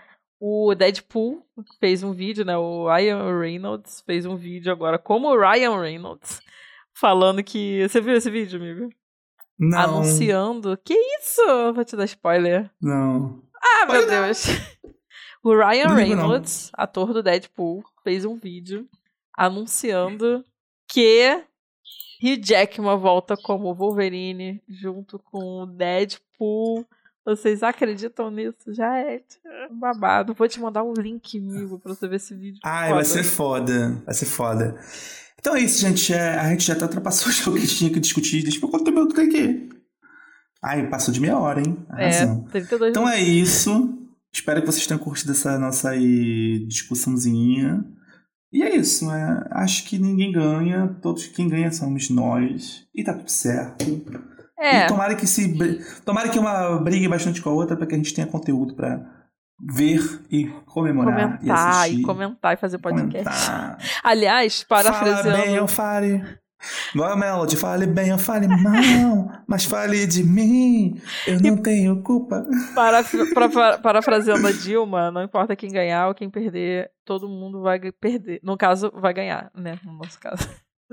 o 0.45 0.75
Deadpool 0.75 1.47
fez 1.79 2.03
um 2.03 2.13
vídeo, 2.13 2.45
né? 2.45 2.57
O 2.57 2.93
Ryan 2.93 3.39
Reynolds 3.39 4.03
fez 4.05 4.27
um 4.27 4.35
vídeo 4.35 4.73
agora 4.73 4.99
como 4.99 5.29
o 5.29 5.39
Ryan 5.39 5.81
Reynolds, 5.81 6.41
falando 6.93 7.45
que. 7.45 7.87
Você 7.89 8.01
viu 8.01 8.17
esse 8.17 8.29
vídeo, 8.29 8.61
amigo? 8.61 8.93
Não. 9.57 9.79
Anunciando. 9.79 10.77
Que 10.85 10.95
isso? 10.95 11.73
Vou 11.73 11.85
te 11.85 11.95
dar 11.95 12.07
spoiler. 12.07 12.69
Não. 12.81 13.41
Ah, 13.55 13.87
meu 13.87 14.05
Deus. 14.05 14.47
O 15.43 15.55
Ryan 15.57 15.89
não 15.89 15.95
Reynolds, 15.95 16.71
não. 16.77 16.85
ator 16.85 17.13
do 17.13 17.23
Deadpool, 17.23 17.85
fez 18.05 18.25
um 18.25 18.37
vídeo 18.37 18.89
anunciando 19.37 20.45
que 20.89 21.43
Hugh 22.23 22.41
Jackman 22.41 22.97
volta 22.99 23.37
como 23.37 23.75
Wolverine 23.75 24.63
junto 24.69 25.19
com 25.19 25.63
o 25.63 25.67
Deadpool 25.67 26.87
vocês 27.25 27.63
acreditam 27.63 28.31
nisso? 28.31 28.75
Já 28.75 28.99
é 28.99 29.23
um 29.71 29.79
babado. 29.79 30.35
Vou 30.35 30.49
te 30.49 30.61
mandar 30.61 30.83
um 30.83 30.93
link, 30.93 31.39
amigo, 31.39 31.79
pra 31.79 31.95
você 31.95 32.09
ver 32.09 32.17
esse 32.17 32.35
vídeo. 32.35 32.61
Ai, 32.65 32.89
foda. 32.89 32.95
vai 32.95 33.05
ser 33.05 33.23
foda. 33.23 34.03
Vai 34.05 34.15
ser 34.15 34.27
foda. 34.27 34.81
Então 35.39 35.55
é 35.55 35.61
isso, 35.61 35.81
gente. 35.81 36.13
É, 36.13 36.37
a 36.39 36.49
gente 36.51 36.65
já 36.65 36.75
tá 36.75 36.87
ultrapassou 36.87 37.29
o 37.31 37.33
jogo 37.33 37.57
que 37.57 37.63
a 37.63 37.67
gente 37.67 37.77
tinha 37.77 37.93
que 37.93 38.01
discutir. 38.01 38.43
Deixa 38.43 38.59
eu 38.59 38.69
quanto 38.69 38.85
tempo 38.85 39.07
tem 39.15 39.29
aqui. 39.29 39.69
Ai, 40.61 40.89
passou 40.89 41.15
de 41.15 41.21
meia 41.21 41.39
hora, 41.39 41.61
hein? 41.61 41.77
Arrasão. 41.89 42.45
É, 42.49 42.51
32 42.51 42.91
Então 42.91 43.09
é 43.09 43.21
isso. 43.21 43.99
Espero 44.35 44.61
que 44.61 44.67
vocês 44.67 44.87
tenham 44.87 44.99
curtido 44.99 45.33
essa 45.33 45.59
nossa 45.59 45.91
aí, 45.91 46.65
discussãozinha. 46.67 47.85
E 48.53 48.63
é 48.63 48.77
isso, 48.77 49.07
né? 49.07 49.45
Acho 49.51 49.85
que 49.85 49.99
ninguém 49.99 50.33
ganha. 50.33 50.89
Todos 51.03 51.27
quem 51.27 51.49
ganha 51.49 51.71
somos 51.73 52.11
nós. 52.11 52.87
E 52.95 53.03
tá 53.03 53.15
tudo 53.15 53.31
certo. 53.31 53.85
É. 54.59 54.85
E 54.85 54.87
tomara 54.87 55.15
que 55.15 55.27
se. 55.27 55.59
Tomara 56.05 56.29
que 56.29 56.39
uma 56.39 56.79
brigue 56.79 57.09
bastante 57.09 57.43
com 57.43 57.51
a 57.51 57.53
outra 57.53 57.77
para 57.77 57.87
que 57.87 57.95
a 57.95 57.99
gente 57.99 58.15
tenha 58.15 58.27
conteúdo 58.27 58.75
para 58.75 59.03
ver 59.75 60.23
e 60.31 60.49
comemorar. 60.67 61.39
Comentar 61.39 61.45
e, 61.45 61.51
assistir, 61.51 62.01
e 62.01 62.03
comentar 62.03 62.55
e 62.55 62.57
fazer 62.57 62.79
podcast. 62.79 63.25
Comentar. 63.25 63.79
Aliás, 64.03 64.65
parafraseando. 64.65 65.39
Fala 65.39 65.57
eu 65.57 65.69
fale. 65.69 66.42
A 66.95 67.17
Melody, 67.17 67.57
fale 67.57 67.87
bem, 67.87 68.09
eu 68.09 68.19
fale 68.19 68.47
mal, 68.47 69.31
mas 69.47 69.65
fale 69.65 70.07
de 70.07 70.23
mim, 70.23 71.01
eu 71.27 71.41
não 71.41 71.57
tenho 71.57 72.03
culpa. 72.03 72.47
Para, 72.75 73.03
para, 73.35 73.79
parafraseando 73.79 74.47
a 74.47 74.53
Dilma, 74.53 75.11
não 75.11 75.23
importa 75.23 75.57
quem 75.57 75.71
ganhar 75.71 76.09
ou 76.09 76.15
quem 76.15 76.31
perder, 76.31 76.91
todo 77.05 77.29
mundo 77.29 77.63
vai 77.63 77.81
perder. 77.93 78.41
No 78.43 78.57
caso, 78.57 78.93
vai 78.95 79.13
ganhar, 79.13 79.51
né? 79.55 79.79
No 79.85 79.93
nosso 79.93 80.19
caso. 80.19 80.49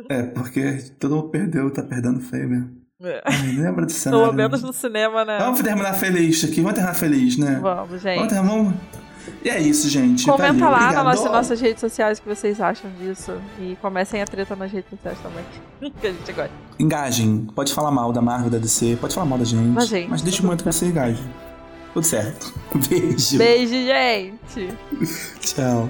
É, 0.10 0.24
porque 0.24 0.78
todo 1.00 1.16
mundo 1.16 1.30
perdeu, 1.30 1.72
tá 1.72 1.84
perdendo 1.84 2.22
feio 2.22 2.50
mesmo. 2.50 2.80
É. 3.02 3.22
Lembra 3.58 3.86
do 3.86 3.92
cenário. 3.92 4.26
Pelo 4.26 4.34
menos 4.34 4.62
no 4.62 4.74
cinema, 4.74 5.24
né? 5.24 5.38
Vamos 5.40 5.62
terminar 5.62 5.94
feliz 5.94 6.44
aqui. 6.44 6.62
Vamos 6.62 6.74
terminar 6.74 6.94
feliz, 6.94 7.38
né? 7.38 7.60
Vamos, 7.62 8.02
gente. 8.02 8.18
Vamos 8.18 8.34
terminar. 8.34 9.09
E 9.44 9.50
é 9.50 9.60
isso, 9.60 9.90
gente. 9.90 10.26
Comenta 10.26 10.54
Valeu. 10.54 10.70
lá 10.70 11.04
nas 11.04 11.24
nossas, 11.24 11.62
redes 11.62 11.80
sociais 11.80 12.20
o 12.20 12.22
que 12.22 12.28
vocês 12.28 12.60
acham 12.60 12.90
disso. 13.00 13.34
E 13.60 13.78
comecem 13.82 14.22
a 14.22 14.26
treta 14.26 14.56
nas 14.56 14.72
redes 14.72 14.90
sociais 14.90 15.18
também. 15.20 15.44
que 16.00 16.08
a 16.08 16.12
gente 16.12 16.32
gosta. 16.32 16.52
Engajem. 16.80 17.48
Pode 17.56 17.74
falar 17.74 17.92
mal 17.92 18.12
da 18.12 18.22
Marvel, 18.22 18.50
da 18.50 18.58
DC. 18.58 18.98
Pode 19.00 19.14
falar 19.14 19.28
mal 19.28 19.38
da 19.38 19.46
gente. 19.46 19.68
Mas, 19.68 19.88
gente, 19.88 20.10
mas 20.10 20.22
deixa 20.22 20.44
muito 20.44 20.64
que 20.64 20.72
você 20.72 20.86
engaje. 20.86 21.22
Tudo 21.94 22.06
certo. 22.06 22.54
Beijo. 22.90 23.38
Beijo, 23.38 23.74
gente. 23.74 24.78
Tchau. 25.40 25.90